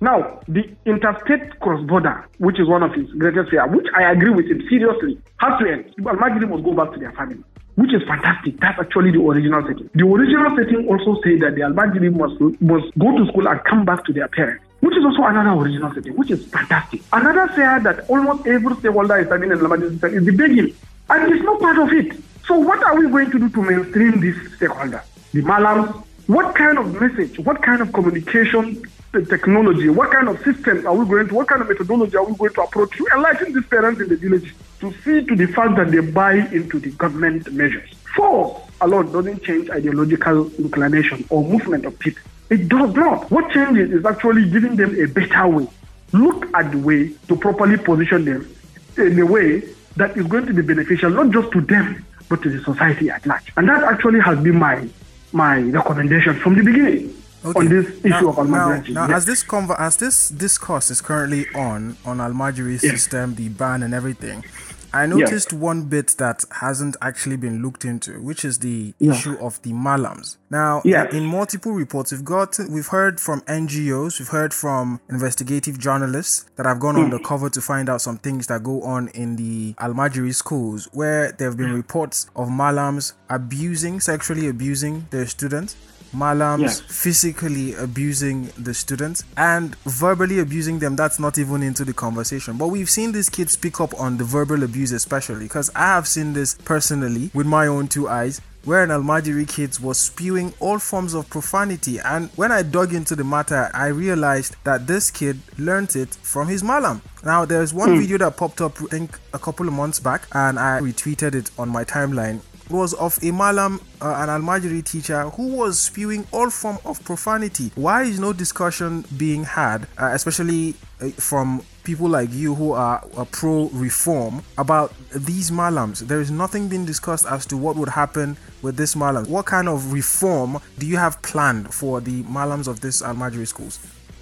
Now, 0.00 0.40
the 0.46 0.62
interstate 0.86 1.58
cross-border, 1.60 2.24
which 2.38 2.60
is 2.60 2.68
one 2.68 2.82
of 2.82 2.94
his 2.94 3.10
greatest 3.18 3.50
fear, 3.50 3.66
which 3.66 3.86
I 3.96 4.12
agree 4.12 4.30
with 4.30 4.46
him 4.46 4.62
seriously, 4.68 5.18
has 5.38 5.58
to 5.60 5.70
end. 5.70 5.92
Al-Majri 6.06 6.48
must 6.48 6.62
go 6.62 6.72
back 6.72 6.92
to 6.92 7.00
their 7.00 7.10
family, 7.12 7.42
which 7.78 7.94
is 7.94 8.02
fantastic. 8.08 8.58
That's 8.58 8.78
actually 8.80 9.12
the 9.12 9.22
original 9.22 9.62
setting. 9.62 9.88
The 9.94 10.04
original 10.04 10.50
setting 10.56 10.88
also 10.88 11.14
said 11.22 11.38
that 11.46 11.54
the 11.54 11.62
Al-Majri 11.62 12.10
must, 12.10 12.34
must 12.60 12.90
go 12.98 13.16
to 13.16 13.24
school 13.30 13.46
and 13.46 13.62
come 13.64 13.84
back 13.84 14.04
to 14.06 14.12
their 14.12 14.28
parents 14.28 14.64
which 14.80 14.96
is 14.96 15.04
also 15.04 15.24
another 15.24 15.60
original 15.60 15.92
setting, 15.92 16.14
which 16.14 16.30
is 16.30 16.46
fantastic. 16.46 17.02
Another 17.12 17.52
fear 17.54 17.80
that 17.80 18.08
almost 18.08 18.46
every 18.46 18.76
stakeholder 18.76 19.18
is 19.18 19.28
having 19.28 19.50
in 19.50 19.58
Al-Majri 19.58 19.90
system 19.90 20.14
is 20.14 20.24
the 20.24 20.36
begging, 20.36 20.72
and 21.10 21.32
it's 21.32 21.42
not 21.42 21.60
part 21.60 21.78
of 21.78 21.92
it. 21.92 22.16
So 22.46 22.56
what 22.58 22.80
are 22.84 22.96
we 22.96 23.08
going 23.08 23.30
to 23.32 23.38
do 23.40 23.48
to 23.48 23.62
mainstream 23.62 24.20
this 24.20 24.36
stakeholder? 24.54 25.02
The 25.32 25.42
Malams, 25.42 26.04
what 26.28 26.54
kind 26.54 26.78
of 26.78 27.00
message, 27.00 27.40
what 27.40 27.60
kind 27.60 27.82
of 27.82 27.92
communication 27.92 28.82
technology, 29.12 29.88
what 29.88 30.12
kind 30.12 30.28
of 30.28 30.38
systems 30.44 30.84
are 30.84 30.94
we 30.94 31.06
going 31.06 31.26
to, 31.28 31.34
what 31.34 31.48
kind 31.48 31.60
of 31.60 31.68
methodology 31.68 32.16
are 32.16 32.24
we 32.24 32.36
going 32.36 32.52
to 32.54 32.62
approach 32.62 32.96
to 32.96 33.06
enlighten 33.14 33.52
these 33.52 33.66
parents 33.66 34.00
in 34.00 34.08
the 34.08 34.16
village 34.16 34.54
to 34.80 34.92
see 35.04 35.24
to 35.24 35.36
the 35.36 35.46
fact 35.46 35.76
that 35.76 35.90
they 35.90 36.00
buy 36.00 36.34
into 36.34 36.78
the 36.78 36.90
government 36.92 37.50
measures. 37.52 37.90
Force 38.14 38.62
alone 38.80 39.12
doesn't 39.12 39.42
change 39.42 39.70
ideological 39.70 40.50
inclination 40.54 41.24
or 41.30 41.42
movement 41.42 41.84
of 41.84 41.98
people. 41.98 42.22
It 42.50 42.68
does 42.68 42.94
not. 42.94 43.30
What 43.30 43.50
changes 43.50 43.92
is 43.92 44.04
actually 44.04 44.48
giving 44.48 44.76
them 44.76 44.98
a 44.98 45.06
better 45.06 45.48
way. 45.48 45.68
Look 46.12 46.46
at 46.54 46.70
the 46.72 46.78
way 46.78 47.12
to 47.28 47.36
properly 47.36 47.76
position 47.76 48.24
them 48.24 48.54
in 48.96 49.18
a 49.18 49.26
way 49.26 49.62
that 49.96 50.16
is 50.16 50.26
going 50.26 50.46
to 50.46 50.54
be 50.54 50.62
beneficial 50.62 51.10
not 51.10 51.30
just 51.30 51.50
to 51.52 51.60
them 51.60 52.04
but 52.28 52.42
to 52.42 52.50
the 52.50 52.62
society 52.62 53.10
at 53.10 53.24
large. 53.26 53.52
And 53.56 53.68
that 53.68 53.82
actually 53.82 54.20
has 54.20 54.38
been 54.40 54.56
my 54.58 54.88
my 55.32 55.60
recommendation 55.60 56.38
from 56.40 56.54
the 56.54 56.62
beginning 56.62 57.14
Okay. 57.44 57.58
on 57.60 57.68
this 57.68 57.86
issue 58.04 58.08
now, 58.08 58.28
of 58.28 58.36
Almajiri. 58.36 58.88
Now, 58.90 59.06
now 59.06 59.08
Yes. 59.08 59.16
as 59.18 59.24
this 59.26 59.44
conver- 59.44 59.78
as 59.78 59.96
this 59.96 60.28
discourse 60.28 60.90
is 60.90 61.00
currently 61.00 61.46
on 61.54 61.96
on 62.04 62.18
Almajiri 62.18 62.82
Yes. 62.82 62.92
system, 62.92 63.34
the 63.36 63.48
ban 63.48 63.82
and 63.82 63.94
everything, 63.94 64.44
I 64.92 65.04
noticed 65.04 65.52
one 65.52 65.82
bit 65.82 66.14
that 66.16 66.44
hasn't 66.62 66.96
actually 67.02 67.36
been 67.36 67.60
looked 67.62 67.84
into, 67.84 68.12
which 68.22 68.42
is 68.42 68.58
the 68.60 68.94
Yeah. 68.98 69.12
issue 69.12 69.36
of 69.38 69.60
the 69.62 69.72
malams. 69.74 70.36
Now, 70.50 70.80
Yes. 70.82 71.12
in 71.12 71.26
multiple 71.26 71.72
reports, 71.72 72.10
we've 72.10 72.24
got 72.24 72.58
we've 72.70 72.86
heard 72.88 73.20
from 73.20 73.42
NGOs, 73.46 74.18
we've 74.18 74.28
heard 74.30 74.54
from 74.54 74.98
investigative 75.10 75.78
journalists 75.78 76.46
that 76.56 76.64
have 76.64 76.80
gone 76.80 76.94
Hmm. 76.96 77.02
undercover 77.04 77.50
to 77.50 77.60
find 77.60 77.88
out 77.90 78.00
some 78.00 78.16
things 78.16 78.46
that 78.46 78.62
go 78.64 78.82
on 78.82 79.08
in 79.08 79.36
the 79.36 79.74
Almajiri 79.78 80.34
schools, 80.34 80.88
where 80.92 81.32
there 81.32 81.48
have 81.48 81.58
been 81.58 81.72
reports 81.74 82.26
of 82.34 82.48
malams 82.48 83.12
abusing, 83.28 84.00
sexually 84.00 84.48
abusing 84.48 85.06
their 85.10 85.26
students. 85.26 85.76
Malams 86.14 86.60
Yes. 86.60 86.80
physically 86.80 87.74
abusing 87.74 88.50
the 88.58 88.74
students 88.74 89.24
and 89.36 89.76
verbally 89.84 90.38
abusing 90.38 90.78
them 90.78 90.96
that's 90.96 91.18
not 91.18 91.38
even 91.38 91.62
into 91.62 91.84
the 91.84 91.92
conversation. 91.92 92.56
But 92.56 92.68
we've 92.68 92.90
seen 92.90 93.12
these 93.12 93.28
kids 93.28 93.56
pick 93.56 93.80
up 93.80 93.98
on 93.98 94.16
the 94.16 94.24
verbal 94.24 94.62
abuse 94.62 94.92
especially 94.92 95.44
because 95.44 95.70
i 95.74 95.86
have 95.94 96.06
seen 96.06 96.32
this 96.32 96.54
personally 96.54 97.30
with 97.34 97.46
my 97.46 97.66
own 97.66 97.88
two 97.88 98.08
eyes 98.08 98.40
where 98.64 98.82
an 98.82 98.90
almajiri 98.90 99.48
kids 99.48 99.80
was 99.80 99.98
spewing 99.98 100.52
all 100.60 100.78
forms 100.78 101.14
of 101.14 101.30
profanity. 101.30 101.98
And 101.98 102.28
when 102.36 102.52
i 102.52 102.62
dug 102.62 102.92
into 102.92 103.16
the 103.16 103.24
matter 103.24 103.70
i 103.72 103.86
realized 103.86 104.56
that 104.64 104.86
this 104.86 105.10
kid 105.10 105.40
learnt 105.56 105.96
it 105.96 106.14
from 106.16 106.48
his 106.48 106.62
malam. 106.62 107.00
Now 107.24 107.44
there's 107.44 107.72
one 107.72 107.94
hmm. 107.94 108.00
video 108.00 108.18
that 108.18 108.36
popped 108.36 108.60
up 108.60 108.80
i 108.82 108.86
think 108.86 109.18
a 109.32 109.38
couple 109.38 109.66
of 109.68 109.74
months 109.74 110.00
back 110.00 110.22
and 110.32 110.58
i 110.58 110.80
retweeted 110.80 111.34
it 111.34 111.50
on 111.58 111.68
my 111.68 111.84
timeline 111.84 112.40
was 112.70 112.94
of 112.94 113.18
a 113.22 113.30
Malam, 113.30 113.80
uh, 114.00 114.14
an 114.18 114.28
Almajiri 114.28 114.84
teacher 114.84 115.28
who 115.30 115.56
was 115.56 115.78
spewing 115.78 116.26
all 116.32 116.50
form 116.50 116.78
of 116.84 117.02
profanity. 117.04 117.70
Why 117.74 118.02
is 118.02 118.18
no 118.18 118.32
discussion 118.32 119.04
being 119.16 119.44
had, 119.44 119.86
uh, 119.98 120.10
especially 120.12 120.74
uh, 121.00 121.08
from 121.10 121.62
people 121.84 122.08
like 122.08 122.32
you 122.32 122.54
who 122.54 122.72
are 122.72 123.02
uh, 123.16 123.24
pro-reform 123.26 124.42
about 124.56 124.92
these 125.14 125.50
Malams? 125.50 126.00
There 126.00 126.20
is 126.20 126.30
nothing 126.30 126.68
being 126.68 126.84
discussed 126.84 127.26
as 127.26 127.46
to 127.46 127.56
what 127.56 127.76
would 127.76 127.88
happen 127.88 128.36
with 128.62 128.76
this 128.76 128.94
Malam. 128.94 129.24
What 129.26 129.46
kind 129.46 129.68
of 129.68 129.92
reform 129.92 130.58
do 130.78 130.86
you 130.86 130.96
have 130.96 131.20
planned 131.22 131.72
for 131.72 132.00
the 132.00 132.22
Malams 132.24 132.68
of 132.68 132.80
this 132.80 133.02
Almajiri 133.02 133.46
schools? 133.46 133.78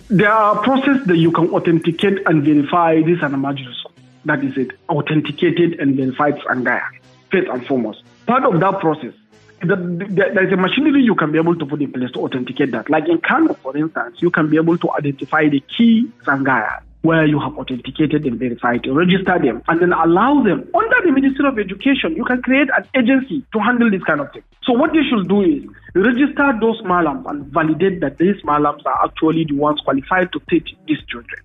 There 0.08 0.30
are 0.30 0.62
processes 0.62 1.04
that 1.06 1.16
you 1.16 1.32
can 1.32 1.50
authenticate 1.50 2.26
and 2.26 2.44
verify 2.44 3.02
this 3.02 3.18
an 3.22 3.34
emergency. 3.34 3.72
That 4.24 4.44
is 4.44 4.56
it. 4.56 4.72
Authenticated 4.88 5.80
and 5.80 5.96
verified 5.96 6.36
Sangaya, 6.38 6.82
first 7.30 7.48
and 7.48 7.66
foremost. 7.66 8.02
Part 8.26 8.44
of 8.44 8.60
that 8.60 8.80
process, 8.80 9.14
the, 9.60 9.76
the, 9.76 10.06
there 10.34 10.46
is 10.46 10.52
a 10.52 10.56
machinery 10.56 11.02
you 11.02 11.14
can 11.14 11.32
be 11.32 11.38
able 11.38 11.56
to 11.56 11.66
put 11.66 11.80
in 11.80 11.92
place 11.92 12.10
to 12.12 12.20
authenticate 12.20 12.72
that. 12.72 12.90
Like 12.90 13.08
in 13.08 13.20
Kano, 13.20 13.54
for 13.54 13.76
instance, 13.76 14.16
you 14.20 14.30
can 14.30 14.50
be 14.50 14.56
able 14.56 14.76
to 14.78 14.90
identify 14.92 15.48
the 15.48 15.60
key 15.60 16.10
Sangaya 16.24 16.82
where 17.02 17.24
you 17.24 17.38
have 17.38 17.56
authenticated 17.56 18.26
and 18.26 18.36
verified, 18.38 18.84
register 18.88 19.38
them, 19.38 19.62
and 19.68 19.80
then 19.80 19.92
allow 19.92 20.42
them 20.42 20.68
under 20.74 20.96
the 21.04 21.12
Ministry 21.12 21.46
of 21.46 21.56
Education. 21.56 22.16
You 22.16 22.24
can 22.24 22.42
create 22.42 22.68
an 22.76 22.84
agency 22.98 23.44
to 23.52 23.60
handle 23.60 23.88
this 23.88 24.02
kind 24.02 24.20
of 24.20 24.32
thing. 24.32 24.42
So 24.64 24.72
what 24.72 24.92
you 24.92 25.04
should 25.08 25.28
do 25.28 25.42
is 25.42 25.62
register 25.94 26.52
those 26.60 26.82
malams 26.82 27.24
and 27.30 27.46
validate 27.46 28.00
that 28.00 28.18
these 28.18 28.34
malams 28.42 28.84
are 28.84 29.04
actually 29.04 29.44
the 29.44 29.54
ones 29.54 29.80
qualified 29.84 30.32
to 30.32 30.40
teach 30.50 30.74
these 30.88 30.98
children. 31.08 31.40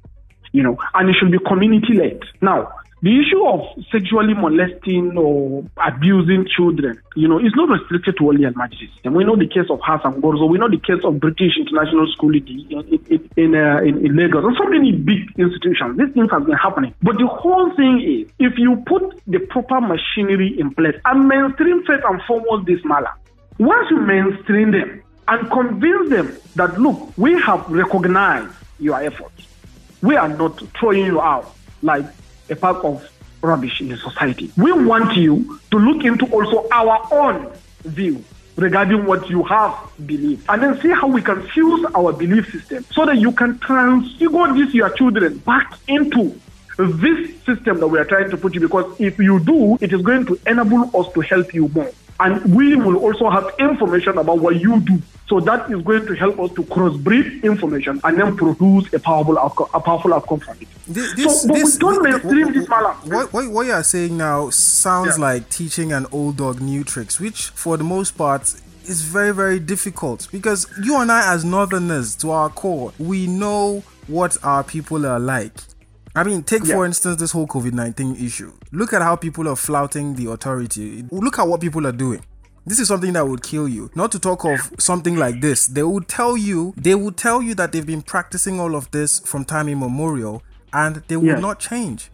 You 0.52 0.64
know, 0.64 0.78
and 0.96 1.10
it 1.10 1.16
should 1.20 1.32
be 1.32 1.38
community 1.46 1.94
led. 1.94 2.22
Now, 2.42 2.74
the 3.02 3.20
issue 3.20 3.44
of 3.48 3.62
sexually 3.92 4.36
molesting 4.36 5.18
or 5.18 5.66
abusing 5.84 6.46
children, 6.46 7.02
you 7.16 7.28
know, 7.28 7.40
is 7.40 7.52
not 7.56 7.70
restricted 7.70 8.16
to 8.18 8.30
only 8.30 8.46
Al-Majlis 8.46 8.94
system. 8.94 9.16
We 9.16 9.24
know 9.24 9.36
the 9.36 9.48
case 9.48 9.70
of 9.72 9.80
Hassan 9.84 10.22
Gorzo. 10.22 10.48
We 10.48 10.60
know 10.60 10.70
the 10.70 10.78
case 10.78 11.04
of 11.04 11.20
British 11.20 11.58
International 11.58 12.06
School 12.14 12.36
in, 12.36 12.46
in, 12.46 13.30
in, 13.38 13.56
uh, 13.56 13.82
in, 13.82 14.06
in 14.06 14.16
Lagos. 14.16 14.46
And 14.46 14.56
so 14.56 14.70
many 14.70 14.92
big 14.92 15.34
institutions. 15.38 15.98
These 15.98 16.14
things 16.14 16.30
have 16.30 16.46
been 16.46 16.58
happening. 16.58 16.94
But 17.02 17.18
the 17.18 17.26
whole 17.26 17.74
thing 17.76 18.06
is, 18.06 18.32
if 18.38 18.60
you 18.60 18.84
put 18.86 19.20
the 19.26 19.40
proper 19.40 19.82
machinery 19.82 20.60
in 20.60 20.72
place 20.76 20.96
and 21.06 21.28
mainstream 21.28 21.84
first 21.86 22.04
and 22.06 22.22
foremost 22.28 22.68
this 22.68 22.86
matter, 22.86 23.10
once 23.58 23.90
you 23.90 24.00
mainstream 24.00 24.72
them 24.72 25.02
and 25.28 25.50
convince 25.50 26.10
them 26.10 26.38
that, 26.56 26.80
look, 26.80 27.18
we 27.18 27.34
have 27.42 27.68
recognized 27.68 28.54
your 28.78 29.02
efforts. 29.02 29.48
We 30.04 30.16
are 30.18 30.30
not 30.30 30.62
throwing 30.78 31.06
you 31.06 31.20
out 31.20 31.56
like 31.82 32.06
a 32.52 32.56
pack 32.56 32.84
of 32.84 33.10
rubbish 33.42 33.82
in 33.82 33.90
the 33.90 33.98
society. 33.98 34.52
We 34.58 34.72
want 34.72 35.16
you 35.16 35.60
to 35.72 35.78
look 35.80 36.06
into 36.06 36.26
also 36.28 36.68
our 36.72 37.08
own 37.12 37.52
view 37.84 38.24
regarding 38.58 39.06
what 39.06 39.30
you 39.30 39.44
have 39.44 39.76
believed 40.06 40.46
and 40.50 40.62
then 40.62 40.80
see 40.82 40.90
how 40.90 41.08
we 41.08 41.22
can 41.22 41.42
fuse 41.50 41.86
our 41.96 42.14
belief 42.14 42.52
system 42.52 42.86
so 42.92 43.06
that 43.06 43.18
you 43.18 43.32
can 43.32 43.58
transfigure 43.60 44.54
these 44.54 44.74
your 44.74 44.90
children 44.92 45.38
back 45.40 45.80
into 45.88 46.40
this 46.78 47.36
system 47.46 47.80
that 47.80 47.88
we 47.88 48.00
are 48.00 48.06
trying 48.06 48.30
to 48.30 48.38
put 48.38 48.54
you 48.54 48.60
because 48.60 49.00
if 49.00 49.18
you 49.20 49.40
do, 49.40 49.78
it 49.82 49.94
is 49.94 50.02
going 50.02 50.26
to 50.26 50.40
enable 50.46 50.96
us 51.00 51.12
to 51.14 51.22
help 51.22 51.54
you 51.54 51.68
more. 51.70 51.92
And 52.24 52.56
we 52.56 52.76
will 52.76 52.98
also 52.98 53.30
have 53.30 53.50
information 53.60 54.18
about 54.20 54.40
what 54.40 54.56
you 54.62 54.80
do. 54.82 55.02
So 55.28 55.40
that 55.40 55.72
is 55.72 55.82
going 55.82 56.06
to 56.08 56.14
help 56.16 56.40
us 56.40 56.52
to 56.54 56.64
crossbreed 56.64 57.42
information 57.44 58.00
and 58.04 58.20
then 58.20 58.36
produce 58.36 58.94
a 58.94 59.00
powerful 59.00 59.40
outcome, 59.40 59.70
a 59.74 59.80
powerful 59.80 60.14
outcome 60.14 60.40
from 60.42 60.58
it. 60.62 60.68
This, 60.88 61.42
so, 61.42 61.48
but 61.48 61.56
we 61.56 61.78
don't 61.80 62.04
mainstream 62.04 62.54
this 62.54 62.68
malam. 62.70 62.96
What, 63.10 63.34
what, 63.34 63.50
what 63.50 63.66
you 63.66 63.72
are 63.72 63.84
saying 63.84 64.18
now 64.18 64.50
sounds 64.50 65.18
Yeah. 65.18 65.26
like 65.26 65.50
teaching 65.50 65.94
an 65.94 66.06
old 66.12 66.38
dog 66.38 66.62
new 66.62 66.84
tricks, 66.84 67.20
which 67.20 67.48
for 67.50 67.78
the 67.78 67.84
most 67.84 68.18
part 68.18 68.42
is 68.86 69.02
very, 69.04 69.34
very 69.34 69.60
difficult 69.60 70.28
because 70.32 70.68
you 70.84 70.98
and 71.00 71.12
I, 71.12 71.34
as 71.34 71.46
Northerners, 71.46 72.16
to 72.18 72.32
our 72.32 72.50
core, 72.50 72.92
we 73.00 73.26
know 73.26 73.84
what 74.08 74.38
our 74.44 74.64
people 74.64 75.06
are 75.06 75.20
like. 75.20 75.54
I 76.16 76.24
mean, 76.24 76.44
take 76.44 76.66
for 76.66 76.86
instance 76.86 77.18
this 77.18 77.32
whole 77.32 77.48
COVID 77.48 77.74
19 77.74 78.18
issue. 78.18 78.52
Look 78.72 78.94
at 78.94 79.02
how 79.02 79.16
people 79.16 79.48
are 79.48 79.56
flouting 79.56 80.16
the 80.16 80.32
authority. 80.32 81.06
Look 81.12 81.40
at 81.40 81.48
what 81.48 81.62
people 81.62 81.88
are 81.88 81.94
doing. 81.94 82.24
This 82.66 82.80
is 82.80 82.90
something 82.90 83.14
that 83.14 83.28
would 83.28 83.42
kill 83.42 83.68
you. 83.68 83.90
Not 83.96 84.12
to 84.12 84.20
talk 84.20 84.46
of 84.46 84.72
something 84.78 85.16
like 85.16 85.42
this. 85.42 85.66
They 85.68 85.84
would 85.84 86.08
tell 86.08 86.38
you, 86.38 86.74
they 86.78 86.94
would 86.94 87.18
tell 87.18 87.42
you 87.42 87.56
that 87.56 87.72
they've 87.72 87.86
been 87.86 88.04
practicing 88.04 88.60
all 88.60 88.76
of 88.76 88.92
this 88.92 89.20
from 89.20 89.46
time 89.46 89.68
immemorial 89.68 90.44
and 90.74 90.98
they 91.08 91.18
will 91.18 91.40
not 91.40 91.60
change. 91.60 92.12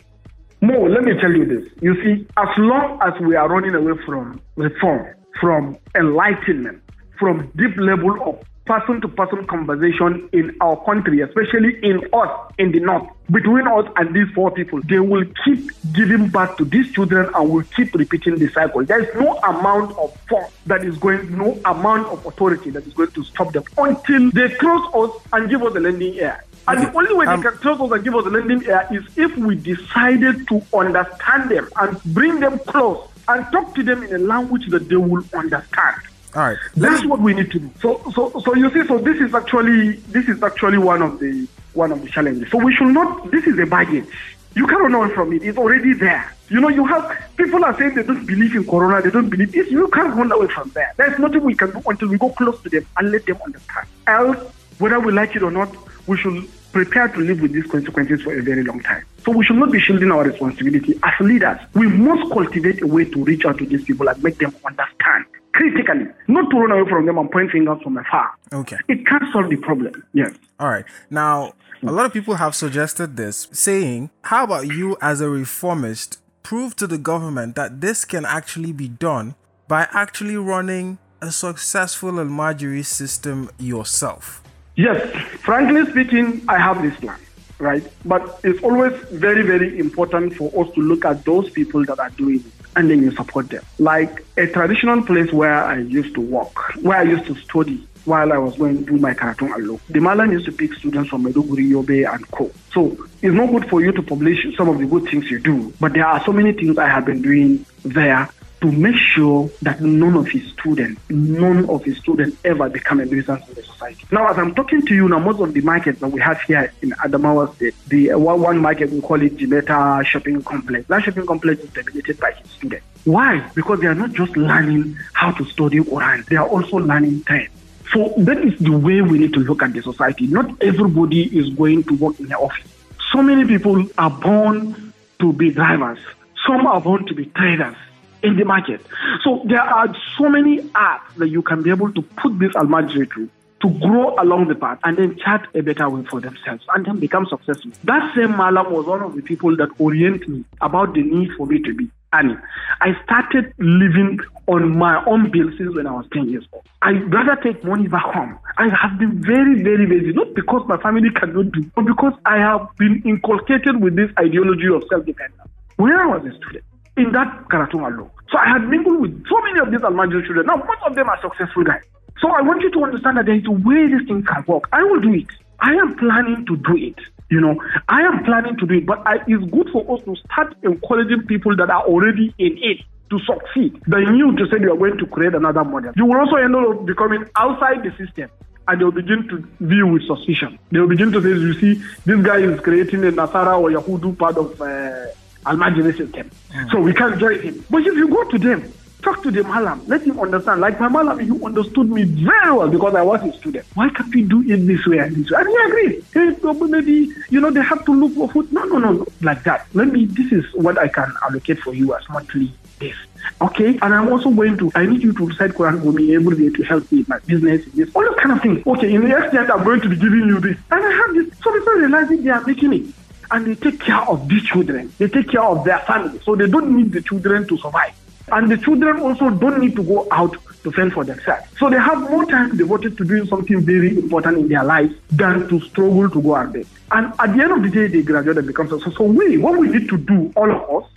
Mo, 0.62 0.84
let 0.84 1.04
me 1.04 1.14
tell 1.20 1.32
you 1.32 1.46
this. 1.46 1.72
You 1.82 1.96
see, 2.04 2.28
as 2.38 2.48
long 2.58 3.00
as 3.04 3.14
we 3.22 3.36
are 3.36 3.48
running 3.50 3.76
away 3.76 3.94
from 4.06 4.42
reform, 4.56 5.16
from 5.40 5.78
enlightenment, 5.96 6.82
from 7.20 7.52
deep 7.56 7.76
level 7.78 8.16
of 8.24 8.44
person 8.68 9.02
to 9.02 9.08
person 9.08 9.48
conversation 9.48 10.30
in 10.34 10.56
our 10.62 10.78
country, 10.86 11.22
especially 11.22 11.80
in 11.84 12.04
us 12.14 12.30
in 12.58 12.72
the 12.72 12.80
north, 12.80 13.10
between 13.32 13.68
us 13.68 13.86
and 13.96 14.16
these 14.16 14.28
four 14.36 14.52
people, 14.52 14.82
they 14.84 15.00
will 15.00 15.26
keep 15.44 15.72
giving 15.94 16.28
back 16.28 16.58
to 16.58 16.66
these 16.66 16.92
children 16.92 17.30
and 17.34 17.50
will 17.50 17.64
keep 17.76 17.94
repeating 17.96 18.38
the 18.38 18.50
cycle. 18.50 18.84
There 18.86 19.02
is 19.02 19.14
no 19.16 19.38
amount 19.38 19.98
of 19.98 20.16
force 20.30 20.52
that 20.68 20.84
is 20.84 20.98
going, 20.98 21.36
no 21.38 21.60
amount 21.66 22.08
of 22.08 22.26
authority 22.26 22.70
that 22.72 22.86
is 22.86 22.94
going 22.94 23.12
to 23.12 23.24
stop 23.24 23.54
them 23.54 23.64
until 23.78 24.30
they 24.32 24.50
trust 24.50 24.96
us 24.96 25.12
and 25.34 25.50
give 25.50 25.64
us 25.64 25.76
a 25.76 25.80
lending 25.80 26.20
air. 26.20 26.44
And 26.68 26.84
the 26.84 26.94
only 26.94 27.14
way 27.16 27.26
Um, 27.26 27.42
they 27.42 27.50
can 27.50 27.58
trust 27.60 27.82
us 27.82 27.92
and 27.92 28.04
give 28.04 28.16
us 28.16 28.26
a 28.26 28.30
lending 28.30 28.68
air 28.68 28.88
is 28.92 29.04
if 29.16 29.36
we 29.38 29.56
decided 29.56 30.48
to 30.50 30.62
understand 30.74 31.50
them 31.50 31.70
and 31.78 32.04
bring 32.14 32.40
them 32.42 32.60
close 32.60 33.08
and 33.30 33.46
talk 33.52 33.74
to 33.76 33.84
them 33.84 34.04
in 34.04 34.14
a 34.14 34.20
language 34.20 34.68
that 34.70 34.90
they 34.90 34.96
will 34.98 35.24
understand. 35.34 35.96
All 36.38 36.44
right. 36.44 36.58
That's 36.76 37.04
what 37.04 37.20
we 37.20 37.34
need 37.34 37.50
to 37.50 37.60
do. 37.60 37.72
So, 37.82 38.00
so, 38.14 38.30
so 38.46 38.54
you 38.54 38.70
see, 38.70 38.88
so 38.88 39.00
this 39.00 39.20
is 39.20 39.34
actually 39.34 39.94
this 40.14 40.30
is 40.30 40.44
actually 40.44 40.78
one 40.78 41.02
of 41.02 41.20
the 41.20 41.48
one 41.74 41.92
of 41.92 42.04
the 42.04 42.10
challenges. 42.10 42.52
So 42.52 42.60
we 42.64 42.76
should 42.76 42.90
not, 42.90 43.32
this 43.32 43.48
is 43.48 43.58
a 43.58 43.66
baggage. 43.66 44.06
You 44.54 44.68
run 44.68 44.94
away 44.94 45.14
from 45.16 45.34
it. 45.34 45.42
It's 45.42 45.58
already 45.58 45.94
there. 45.94 46.32
You 46.50 46.62
know, 46.62 46.70
you 46.70 46.86
have 46.86 47.12
people 47.38 47.66
are 47.66 47.76
saying 47.76 47.96
they 47.96 48.04
don't 48.04 48.24
believe 48.28 48.56
in 48.56 48.66
corona, 48.66 49.02
they 49.02 49.10
don't 49.10 49.32
believe 49.32 49.52
this. 49.52 49.72
You 49.72 49.88
can't 49.88 50.14
run 50.14 50.32
away 50.32 50.48
from 50.48 50.70
there. 50.76 50.94
There's 50.96 51.18
nothing 51.18 51.44
we 51.44 51.56
can 51.56 51.72
do 51.72 51.82
until 51.88 52.08
we 52.08 52.20
go 52.20 52.30
close 52.30 52.62
to 52.62 52.70
them 52.70 52.86
and 52.98 53.12
let 53.12 53.26
them 53.26 53.40
understand. 53.44 53.88
Else, 54.06 54.38
whether 54.78 55.00
we 55.00 55.14
like 55.14 55.36
it 55.36 55.42
or 55.42 55.50
not, 55.50 55.76
we 56.06 56.18
should 56.18 56.48
prepare 56.72 57.08
to 57.08 57.20
live 57.20 57.42
with 57.42 57.52
these 57.52 57.66
consequences 57.66 58.22
for 58.22 58.38
a 58.38 58.44
very 58.44 58.64
long 58.64 58.80
time. 58.82 59.04
So 59.26 59.32
we 59.32 59.44
should 59.44 59.56
not 59.56 59.72
be 59.72 59.80
shielding 59.80 60.12
our 60.12 60.24
responsibility 60.24 61.00
as 61.02 61.14
leaders. 61.20 61.58
We 61.74 61.88
must 61.88 62.32
cultivate 62.32 62.84
a 62.84 62.88
way 62.88 63.06
to 63.06 63.24
reach 63.24 63.44
out 63.44 63.58
to 63.58 63.66
these 63.66 63.84
people 63.86 64.08
and 64.08 64.22
make 64.24 64.38
them 64.38 64.56
understand 64.64 65.26
critically, 65.58 66.06
not 66.28 66.50
to 66.52 66.58
run 66.58 66.72
away 66.72 66.88
from 66.88 67.08
them 67.08 67.18
and 67.18 67.32
point 67.32 67.52
fingers 67.52 67.82
from 67.82 67.98
afar. 67.98 68.32
Okay. 68.54 68.78
It 68.88 69.06
can't 69.08 69.24
solve 69.34 69.50
the 69.50 69.58
problem. 69.58 70.04
Yes. 70.14 70.34
All 70.60 70.70
right. 70.70 70.86
Now, 71.10 71.54
a 71.82 71.92
lot 71.92 72.06
of 72.06 72.14
people 72.14 72.36
have 72.36 72.54
suggested 72.54 73.18
this, 73.18 73.48
saying, 73.52 74.12
How 74.22 74.44
about 74.44 74.68
you, 74.68 74.98
as 75.02 75.20
a 75.20 75.30
reformist, 75.30 76.22
prove 76.44 76.76
to 76.76 76.86
the 76.86 77.00
government 77.00 77.56
that 77.56 77.82
this 77.82 78.06
can 78.06 78.24
actually 78.24 78.72
be 78.72 78.88
done 78.88 79.34
by 79.68 79.88
actually 79.92 80.38
running 80.38 81.00
a 81.22 81.32
successful 81.32 82.12
Almajiri 82.12 82.86
system 82.86 83.50
yourself? 83.58 84.44
Yes, 84.76 85.12
frankly 85.40 85.90
speaking, 85.90 86.44
I 86.48 86.60
have 86.60 86.84
this 86.84 86.96
plan, 87.00 87.20
right? 87.58 87.84
But 88.06 88.40
it's 88.44 88.62
always 88.62 88.94
very, 89.10 89.42
very 89.42 89.80
important 89.80 90.36
for 90.36 90.52
us 90.62 90.72
to 90.76 90.82
look 90.82 91.04
at 91.04 91.26
those 91.26 91.50
people 91.50 91.84
that 91.86 92.00
are 92.00 92.12
doing 92.12 92.44
it 92.46 92.57
and 92.78 92.90
then 92.90 93.02
you 93.02 93.12
support 93.12 93.50
them. 93.50 93.64
Like 93.80 94.24
a 94.38 94.48
traditional 94.48 95.02
place 95.02 95.34
where 95.34 95.64
I 95.64 95.80
used 95.80 96.14
to 96.14 96.22
work, 96.22 96.76
where 96.82 97.00
I 97.00 97.04
used 97.04 97.26
to 97.26 97.36
study 97.36 97.86
while 98.06 98.32
I 98.32 98.38
was 98.38 98.56
going 98.56 98.78
to 98.78 98.86
do 98.86 98.98
my 99.00 99.14
Karatun 99.14 99.50
Allo. 99.50 99.82
The 99.90 100.00
Malam 100.00 100.32
used 100.32 100.46
to 100.46 100.52
pick 100.52 100.74
students 100.76 101.10
from 101.10 101.26
Maiduguri, 101.26 101.70
Yobe, 101.70 102.10
and 102.10 102.26
Co. 102.32 102.52
So 102.72 102.96
it's 103.22 103.34
not 103.34 103.52
good 103.52 103.68
for 103.70 103.82
you 103.82 103.92
to 103.92 104.02
publish 104.02 104.38
some 104.56 104.70
of 104.70 104.78
the 104.78 104.86
good 104.86 105.10
things 105.10 105.30
you 105.30 105.40
do, 105.40 105.74
but 105.80 105.94
there 105.94 106.06
are 106.06 106.24
so 106.24 106.32
many 106.32 106.54
things 106.54 106.78
I 106.78 106.88
have 106.88 107.06
been 107.06 107.22
doing 107.22 107.66
there 107.84 108.30
to 108.62 108.72
make 108.72 108.96
sure 108.96 109.50
that 109.62 109.82
none 109.82 110.16
of 110.16 110.28
his 110.28 110.44
students, 110.54 111.00
none 111.10 111.70
of 111.70 111.84
his 111.84 111.98
students 111.98 112.38
ever 112.44 112.70
become 112.70 113.00
a 113.00 113.06
nuisance 113.06 113.48
in 113.48 113.54
the 113.54 113.64
society. 113.64 114.04
Now, 114.12 114.28
as 114.30 114.38
I'm 114.38 114.56
talking 114.56 114.86
to 114.86 114.96
you 114.96 115.08
now, 115.08 115.20
most 115.20 115.40
of 115.40 115.54
the 115.54 115.62
markets 115.62 116.00
that 116.00 116.08
we 116.10 116.20
have 116.22 116.42
here 116.42 116.72
in 116.82 116.92
Adamawa 116.92 117.54
State, 117.56 117.76
the 117.88 118.12
uh, 118.12 118.18
one, 118.18 118.58
market 118.60 118.90
we 118.90 119.02
call 119.02 119.22
it 119.22 119.38
Jimeta 119.38 120.04
Shopping 120.06 120.42
Complex. 120.42 120.88
That 120.88 121.04
shopping 121.04 121.26
complex 121.28 121.62
is 121.62 121.70
dominated 121.70 122.20
by 122.20 122.32
his 122.32 122.50
students. 122.52 122.86
Why? 123.04 123.48
Because 123.54 123.80
they 123.80 123.88
are 123.88 123.96
not 123.96 124.14
just 124.14 124.36
learning 124.36 124.98
how 125.14 125.32
to 125.32 125.46
study 125.46 125.80
Quran; 125.80 126.26
they 126.26 126.36
are 126.36 126.48
also 126.48 126.78
learning 126.78 127.24
trade. 127.26 127.50
So 127.94 128.14
that 128.18 128.40
is 128.40 128.58
the 128.60 128.72
way 128.72 129.02
we 129.02 129.20
need 129.20 129.34
to 129.34 129.40
look 129.40 129.62
at 129.62 129.74
the 129.74 129.82
society. 129.82 130.28
Not 130.28 130.62
everybody 130.62 131.24
is 131.38 131.50
going 131.52 131.84
to 131.86 131.96
work 131.96 132.20
in 132.20 132.28
the 132.28 132.38
office. 132.38 132.68
So 133.14 133.22
many 133.22 133.46
people 133.46 133.88
are 133.98 134.10
born 134.10 134.94
to 135.20 135.32
be 135.32 135.52
drivers. 135.52 136.00
Some 136.46 136.66
are 136.68 136.82
born 136.82 137.06
to 137.06 137.14
be 137.14 137.26
traders 137.28 137.78
in 138.24 138.38
the 138.38 138.46
market. 138.46 138.82
So 139.24 139.44
there 139.46 139.62
are 139.62 139.94
so 140.18 140.30
many 140.30 140.60
apps 140.70 141.16
that 141.18 141.30
you 141.30 141.42
can 141.42 141.64
be 141.64 141.70
able 141.70 141.92
to 141.94 142.02
put 142.02 142.38
this 142.40 142.52
almajiri 142.54 143.12
through 143.12 143.30
to 143.62 143.70
grow 143.80 144.16
along 144.20 144.48
the 144.48 144.56
path 144.56 144.80
and 144.84 144.98
then 144.98 145.18
chart 145.18 145.48
a 145.56 145.62
better 145.62 145.90
way 145.90 146.04
for 146.06 146.22
themselves 146.22 146.64
and 146.76 146.86
then 146.86 147.00
become 147.00 147.26
successful. 147.26 147.72
That 147.84 148.14
same 148.16 148.38
Malam 148.38 148.72
was 148.72 148.86
one 148.86 149.02
of 149.02 149.16
the 149.16 149.22
people 149.22 149.56
that 149.58 149.70
orient 149.80 150.28
me 150.28 150.46
about 150.62 150.94
the 150.94 151.02
need 151.02 151.32
for 151.38 151.48
me 151.48 151.60
to 151.64 151.74
be 151.74 151.90
Annie. 152.14 152.38
I 152.80 152.96
started 153.04 153.54
living 153.58 154.20
on 154.48 154.78
my 154.78 155.04
own 155.06 155.30
bill 155.30 155.50
since 155.58 155.76
when 155.76 155.88
I 155.88 155.92
was 155.92 156.06
10 156.14 156.30
years 156.30 156.48
old. 156.54 156.64
I'd 156.82 157.14
rather 157.14 157.36
take 157.42 157.64
money 157.64 157.88
back 157.88 158.04
home. 158.04 158.38
I 158.58 158.70
have 158.70 158.98
been 158.98 159.22
very, 159.22 159.62
very 159.62 159.86
busy, 159.86 160.14
not 160.14 160.34
because 160.34 160.66
my 160.68 160.78
family 160.78 161.10
cannot 161.10 161.52
do, 161.52 161.70
but 161.76 161.86
because 161.86 162.14
I 162.26 162.38
have 162.38 162.70
been 162.78 163.02
inculcated 163.06 163.82
with 163.82 163.96
this 163.96 164.10
ideology 164.18 164.68
of 164.68 164.84
self-dependence. 164.90 165.50
When 165.76 165.94
I 165.94 166.06
was 166.06 166.26
a 166.26 166.36
student, 166.38 166.64
in 166.98 167.12
that 167.12 167.46
Karatun 167.50 167.84
Allo. 167.84 168.12
So 168.30 168.38
I 168.38 168.48
had 168.50 168.68
mingled 168.68 169.02
with 169.02 169.26
so 169.28 169.40
many 169.42 169.60
of 169.60 169.72
these 169.72 169.82
Almajiri 169.82 170.26
children. 170.26 170.46
Now, 170.48 170.58
most 170.58 170.82
of 170.86 170.96
them 170.96 171.08
are 171.08 171.20
successful 171.22 171.64
guys. 171.64 171.84
So 172.20 172.30
I 172.30 172.42
want 172.42 172.62
you 172.62 172.72
to 172.72 172.84
understand 172.84 173.18
that 173.18 173.26
there 173.26 173.36
is 173.36 173.46
a 173.46 173.52
way 173.52 173.88
these 173.88 174.08
things 174.08 174.26
can 174.28 174.44
work. 174.48 174.68
I 174.72 174.84
will 174.84 175.00
do 175.00 175.14
it. 175.14 175.28
I 175.60 175.74
am 175.74 175.96
planning 175.96 176.46
to 176.48 176.58
do 176.58 176.76
it. 176.76 176.96
You 177.30 177.42
know, 177.42 177.62
I 177.90 178.02
am 178.02 178.24
planning 178.24 178.58
to 178.58 178.66
do 178.66 178.76
it, 178.76 178.86
but 178.86 179.06
I, 179.06 179.18
it's 179.28 179.44
good 179.52 179.70
for 179.72 179.84
us 179.94 180.04
to 180.06 180.16
start 180.16 180.56
encouraging 180.64 181.24
people 181.28 181.56
that 181.58 181.70
are 181.70 181.84
already 181.84 182.34
in 182.38 182.58
it 182.58 182.80
to 183.10 183.20
succeed 183.20 183.82
than 183.88 184.16
you 184.16 184.36
to 184.36 184.48
say 184.48 184.60
you 184.60 184.72
are 184.74 184.78
going 184.78 184.98
to 184.98 185.06
create 185.08 185.36
another 185.36 185.64
model. 185.64 185.94
You 185.96 186.06
will 186.06 186.18
also 186.18 186.36
end 186.36 186.56
up 186.56 186.86
becoming 186.86 187.26
outside 187.36 187.84
the 187.84 187.92
system 187.98 188.30
and 188.68 188.82
they'll 188.82 188.92
begin 188.92 189.28
to 189.30 189.48
view 189.60 189.88
with 189.88 190.04
suspicion. 190.08 190.60
They'll 190.72 190.88
begin 190.88 191.12
to 191.14 191.22
say, 191.22 191.30
you 191.30 191.54
see, 191.54 191.84
this 192.06 192.26
guy 192.26 192.40
is 192.40 192.60
creating 192.62 193.06
a 193.06 193.12
Nasara 193.12 193.60
or 193.60 193.72
Yahudu 193.72 194.18
part 194.18 194.38
of 194.38 194.62
uh, 194.62 195.08
Almajiri 195.48 195.98
system. 195.98 196.30
So 196.72 196.80
we 196.80 196.94
can't 196.94 197.20
join 197.20 197.40
him. 197.42 197.64
But 197.70 197.82
if 197.82 197.96
you 197.96 198.08
go 198.08 198.24
to 198.30 198.38
them, 198.38 198.74
talk 199.02 199.24
to 199.24 199.32
the 199.32 199.44
Malam, 199.44 199.82
let 199.88 200.02
him 200.02 200.20
understand. 200.20 200.62
Like 200.62 200.80
my 200.80 200.88
Malam, 200.88 201.22
you 201.22 201.46
understood 201.46 201.90
me 201.90 202.04
very 202.04 202.52
well 202.52 202.70
because 202.70 202.96
I 202.96 203.02
was 203.02 203.24
a 203.24 203.32
student. 203.38 203.66
Why 203.76 203.90
can't 203.90 204.14
we 204.14 204.24
do 204.24 204.42
it 204.42 204.58
this 204.68 204.86
way 204.86 204.98
and 205.00 205.16
this 205.16 205.32
way? 205.32 205.40
And 205.40 205.48
he 205.48 205.56
agreed. 205.66 206.06
Hey, 206.14 206.36
maybe, 206.68 207.14
you 207.30 207.40
know, 207.40 207.52
they 207.52 207.62
have 207.62 207.86
to 207.86 207.94
look 207.94 208.14
for 208.14 208.30
food. 208.30 208.52
No, 208.52 208.64
no, 208.66 208.78
no, 208.80 208.92
no, 208.94 209.08
like 209.22 209.44
that. 209.44 209.68
Let 209.74 209.90
me, 209.90 210.06
this 210.06 210.32
is 210.32 210.46
what 210.54 210.78
I 210.78 210.88
can 210.88 211.14
allocate 211.24 211.60
for 211.60 211.74
you 211.74 211.96
as 211.96 212.08
monthly 212.10 212.52
this. 212.80 212.96
Okay, 213.42 213.78
and 213.82 213.94
I'm 213.94 214.10
also 214.10 214.30
going 214.30 214.58
to, 214.58 214.72
I 214.76 214.86
need 214.86 215.02
you 215.02 215.14
to 215.14 215.28
recite 215.28 215.52
Quran 215.52 215.82
for 215.84 215.92
me 215.92 216.16
every 216.16 216.38
day 216.38 216.56
to 216.56 216.64
help 216.64 216.92
me 216.92 217.00
in 217.00 217.06
my 217.08 217.20
business, 217.20 217.66
in 217.66 217.72
this, 217.76 217.90
all 217.96 218.04
those 218.04 218.18
kind 218.20 218.32
of 218.32 218.42
things. 218.42 218.66
Okay, 218.66 218.94
in 218.94 219.02
the 219.02 219.08
next 219.08 219.34
year, 219.34 219.52
I'm 219.52 219.64
going 219.64 219.82
to 219.82 219.90
be 219.90 219.96
giving 219.96 220.28
you 220.28 220.40
this. 220.40 220.58
And 220.72 220.86
I 220.86 220.92
have 220.92 221.16
this. 221.16 221.38
So 221.44 221.52
people 221.52 221.74
realizing 221.74 222.24
they 222.24 222.30
are 222.30 222.44
making 222.46 222.74
it 222.74 222.97
and 223.32 223.46
they 223.46 223.56
take 223.56 223.80
care 223.80 224.02
of 224.02 224.28
these 224.28 224.44
children. 224.44 224.92
They 224.98 225.08
take 225.08 225.30
care 225.30 225.44
of 225.44 225.64
their 225.66 225.80
family. 225.80 226.20
So 226.24 226.36
they 226.36 226.48
don't 226.48 226.76
need 226.76 226.92
the 226.92 227.02
children 227.02 227.48
to 227.48 227.58
survive. 227.58 227.94
And 228.30 228.52
the 228.52 228.58
children 228.58 229.00
also 229.00 229.30
don't 229.30 229.60
need 229.60 229.76
to 229.78 229.84
go 229.84 230.08
out 230.12 230.36
to 230.64 230.72
fend 230.72 230.94
for 230.94 231.06
themselves. 231.06 231.48
So 231.58 231.70
they 231.70 231.80
have 231.80 232.00
more 232.10 232.26
time 232.26 232.58
devoted 232.58 232.98
to 232.98 233.06
doing 233.06 233.26
something 233.28 233.62
very 233.62 233.98
important 233.98 234.38
in 234.38 234.50
their 234.50 234.64
lives 234.64 234.96
than 235.12 235.48
to 235.48 235.62
struggle 235.62 236.10
to 236.10 236.22
go 236.22 236.36
out 236.36 236.52
there. 236.52 236.66
And 236.92 237.14
at 237.20 237.36
the 237.36 237.44
end 237.44 237.52
of 237.54 237.64
the 237.64 237.70
day, 237.70 237.88
they 237.88 238.02
graduate 238.02 238.38
and 238.38 238.48
become 238.48 238.68
successful. 238.68 239.08
So 239.08 239.12
we, 239.14 239.38
what 239.38 239.58
we 239.58 239.70
need 239.70 239.88
to 239.90 239.98
do, 239.98 240.34
all 240.36 240.52
of 240.52 240.84
us, 240.84 240.90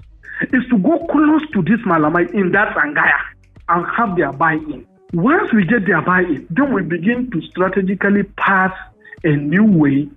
is 0.52 0.64
to 0.70 0.78
go 0.78 1.06
close 1.06 1.42
to 1.52 1.62
this 1.62 1.80
Malamai 1.86 2.32
in 2.34 2.50
that 2.52 2.74
Sangaya 2.74 3.20
and 3.68 3.86
have 3.86 4.16
their 4.16 4.32
buy-in. 4.32 4.86
Once 5.12 5.52
we 5.52 5.64
get 5.64 5.86
their 5.86 6.02
buy-in, 6.02 6.46
then 6.50 6.72
we 6.72 6.82
begin 6.82 7.30
to 7.30 7.40
strategically 7.42 8.24
pass 8.38 8.76
a 9.22 9.36
new 9.36 9.64
way 9.64 10.08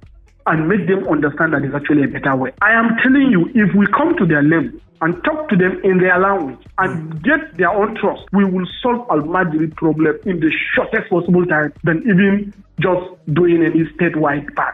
and 0.45 0.67
make 0.67 0.87
them 0.87 1.07
understand 1.07 1.53
that 1.53 1.63
it's 1.63 1.75
actually 1.75 2.03
a 2.03 2.07
better 2.07 2.35
way. 2.35 2.51
I 2.61 2.73
am 2.73 2.97
telling 3.01 3.31
you, 3.31 3.49
if 3.53 3.75
we 3.75 3.87
come 3.87 4.15
to 4.17 4.25
their 4.25 4.43
level 4.43 4.71
and 5.01 5.23
talk 5.23 5.49
to 5.49 5.55
them 5.55 5.79
in 5.83 5.99
their 5.99 6.17
language 6.19 6.65
and 6.77 7.21
get 7.23 7.57
their 7.57 7.69
own 7.69 7.95
trust, 7.95 8.23
we 8.31 8.45
will 8.45 8.67
solve 8.81 9.07
Al-Madri 9.09 9.67
problem 9.67 10.17
in 10.25 10.39
the 10.39 10.51
shortest 10.73 11.09
possible 11.09 11.45
time 11.45 11.73
than 11.83 11.99
even 11.99 12.53
just 12.79 13.33
doing 13.33 13.63
any 13.63 13.83
statewide 13.95 14.53
ban. 14.55 14.73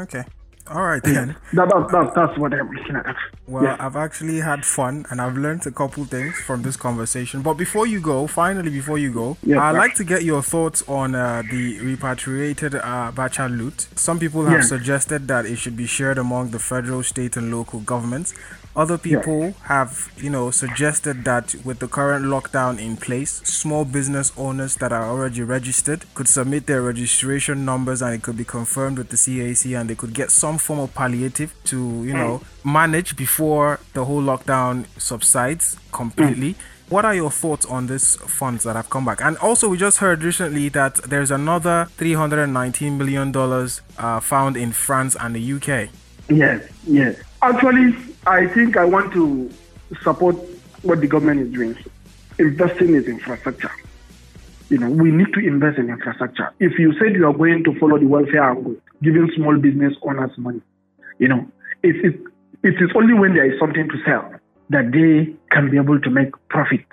Okay. 0.00 0.24
All 0.68 0.82
right 0.82 1.02
then. 1.02 1.36
That, 1.52 1.68
that, 1.68 1.88
that, 1.92 2.12
that's 2.14 2.36
what 2.38 2.52
I'm 2.52 2.68
looking 2.70 2.96
at. 2.96 3.14
Well, 3.46 3.62
Yeah. 3.62 3.76
I've 3.78 3.94
actually 3.94 4.40
had 4.40 4.64
fun 4.64 5.06
and 5.10 5.20
I've 5.20 5.36
learned 5.36 5.64
a 5.66 5.70
couple 5.70 6.04
things 6.06 6.34
from 6.40 6.62
this 6.62 6.76
conversation. 6.76 7.42
But 7.42 7.54
before 7.54 7.86
you 7.86 8.00
go, 8.00 8.26
finally, 8.26 8.70
before 8.70 8.98
you 8.98 9.12
go, 9.12 9.36
Yes, 9.44 9.58
I'd 9.60 9.72
sir. 9.72 9.78
like 9.78 9.94
to 9.94 10.04
get 10.04 10.24
your 10.24 10.42
thoughts 10.42 10.82
on 10.88 11.14
uh, 11.14 11.42
the 11.48 11.78
repatriated 11.80 12.74
uh, 12.74 13.12
Bacha 13.14 13.46
loot. 13.48 13.86
Some 13.94 14.18
people 14.18 14.44
have 14.46 14.64
suggested 14.64 15.28
that 15.28 15.46
it 15.46 15.56
should 15.56 15.76
be 15.76 15.86
shared 15.86 16.18
among 16.18 16.50
the 16.50 16.58
federal, 16.58 17.04
state, 17.04 17.36
and 17.36 17.54
local 17.54 17.78
governments. 17.80 18.34
Other 18.76 18.98
people 18.98 19.54
have, 19.62 20.12
you 20.18 20.28
know, 20.28 20.50
suggested 20.50 21.24
that 21.24 21.54
with 21.64 21.78
the 21.78 21.88
current 21.88 22.26
lockdown 22.26 22.78
in 22.78 22.98
place, 22.98 23.40
small 23.42 23.86
business 23.86 24.34
owners 24.36 24.76
that 24.76 24.92
are 24.92 25.08
already 25.08 25.40
registered 25.40 26.04
could 26.14 26.28
submit 26.28 26.66
their 26.66 26.82
registration 26.82 27.64
numbers 27.64 28.02
and 28.02 28.14
it 28.14 28.22
could 28.22 28.36
be 28.36 28.44
confirmed 28.44 28.98
with 28.98 29.08
the 29.08 29.16
CAC 29.16 29.80
and 29.80 29.88
they 29.88 29.94
could 29.94 30.12
get 30.12 30.30
some 30.30 30.58
form 30.58 30.78
of 30.80 30.94
palliative 30.94 31.54
to, 31.64 32.04
you 32.04 32.12
know, 32.12 32.42
manage 32.64 33.16
before 33.16 33.80
the 33.94 34.04
whole 34.04 34.20
lockdown 34.20 34.84
subsides 34.98 35.78
completely. 35.90 36.54
What 36.90 37.06
are 37.06 37.14
your 37.14 37.30
thoughts 37.30 37.64
on 37.64 37.86
these 37.86 38.16
funds 38.16 38.62
that 38.64 38.76
have 38.76 38.90
come 38.90 39.06
back? 39.06 39.22
And 39.22 39.38
also, 39.38 39.70
we 39.70 39.78
just 39.78 39.98
heard 39.98 40.22
recently 40.22 40.68
that 40.68 40.96
there's 40.96 41.30
another 41.30 41.88
$319 41.96 42.98
million 42.98 43.34
uh, 43.98 44.20
found 44.20 44.56
in 44.58 44.72
France 44.72 45.16
and 45.18 45.34
the 45.34 45.52
UK. 45.54 45.88
Yes, 46.28 46.68
yes. 46.86 47.16
Actually, 47.42 47.92
I 48.26 48.46
think 48.48 48.76
I 48.76 48.84
want 48.84 49.12
to 49.12 49.50
support 50.02 50.36
what 50.82 51.00
the 51.00 51.06
government 51.06 51.40
is 51.40 51.52
doing. 51.52 51.76
Investing 52.38 52.94
in 52.94 53.04
infrastructure. 53.04 53.70
You 54.68 54.78
know, 54.78 54.90
we 54.90 55.10
need 55.12 55.32
to 55.34 55.40
invest 55.46 55.78
in 55.78 55.88
infrastructure. 55.90 56.50
If 56.58 56.78
you 56.78 56.92
said 56.98 57.14
you 57.14 57.26
are 57.26 57.32
going 57.32 57.62
to 57.64 57.78
follow 57.78 57.98
the 57.98 58.06
welfare 58.06 58.42
angle, 58.50 58.74
giving 59.02 59.30
small 59.36 59.56
business 59.56 59.94
owners 60.02 60.36
money, 60.36 60.60
you 61.18 61.28
know, 61.28 61.46
it, 61.84 61.94
it, 62.04 62.20
it 62.64 62.74
is 62.82 62.90
only 62.96 63.14
when 63.14 63.34
there 63.34 63.50
is 63.50 63.58
something 63.60 63.88
to 63.88 63.94
sell 64.04 64.34
that 64.70 64.90
they 64.90 65.32
can 65.52 65.70
be 65.70 65.76
able 65.76 66.00
to 66.00 66.10
make 66.10 66.30
profit. 66.48 66.84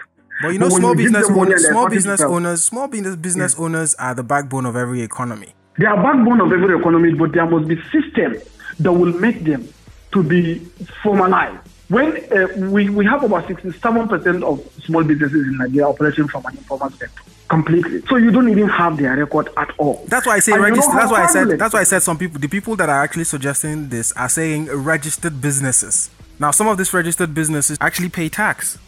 But 0.41 0.49
you 0.49 0.59
know, 0.59 0.69
But 0.69 0.75
small 0.75 0.95
business 0.95 1.29
owners, 1.29 1.67
small 1.67 1.89
business 1.89 2.19
happy 2.19 2.23
to 2.23 2.29
sell- 2.29 2.35
owners, 2.35 2.63
small 2.63 2.87
business 2.87 3.15
business 3.15 3.55
owners 3.57 3.95
are 3.95 4.13
the 4.13 4.23
backbone 4.23 4.67
of 4.67 4.75
every 4.75 5.01
economy. 5.01 5.53
They 5.79 5.85
are 5.85 5.95
backbone 5.97 6.41
of 6.41 6.51
every 6.51 6.77
economy, 6.77 7.13
but 7.15 7.31
there 7.33 7.45
must 7.47 7.67
be 7.67 7.75
system 7.91 8.35
that 8.79 8.91
will 8.91 9.13
make 9.19 9.43
them 9.43 9.67
to 10.13 10.23
be 10.23 10.59
formalized. 11.01 11.59
When 11.89 12.15
uh, 12.31 12.69
we, 12.69 12.89
we 12.89 13.05
have 13.05 13.23
about 13.23 13.45
67% 13.47 14.43
of 14.43 14.83
small 14.83 15.03
businesses 15.03 15.45
in 15.47 15.57
Nigeria 15.57 15.87
operating 15.87 16.27
from 16.27 16.45
an 16.45 16.57
informal 16.57 16.89
sector 16.91 17.21
completely. 17.49 18.01
So 18.07 18.15
you 18.15 18.31
don't 18.31 18.49
even 18.49 18.67
have 18.69 18.97
their 18.97 19.15
record 19.15 19.49
at 19.57 19.69
all. 19.77 20.03
That's 20.07 20.25
why 20.25 20.35
I 20.35 20.39
say 20.39 20.57
register. 20.57 20.91
That's 20.93 21.11
why 21.11 21.23
I 21.23 21.27
said. 21.27 21.59
That's 21.59 21.73
why 21.73 21.81
I 21.81 21.83
said 21.83 22.01
some 22.01 22.17
people. 22.17 22.39
The 22.39 22.47
people 22.47 22.75
that 22.77 22.89
are 22.89 23.03
actually 23.03 23.25
suggesting 23.25 23.89
this 23.89 24.11
are 24.13 24.29
saying 24.29 24.67
registered 24.67 25.41
businesses. 25.41 26.09
Now, 26.39 26.51
some 26.51 26.67
of 26.67 26.77
these 26.77 26.93
registered 26.93 27.33
businesses 27.33 27.77
actually 27.79 28.09
pay 28.09 28.27
tax. 28.27 28.79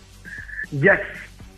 Yes, 0.71 1.01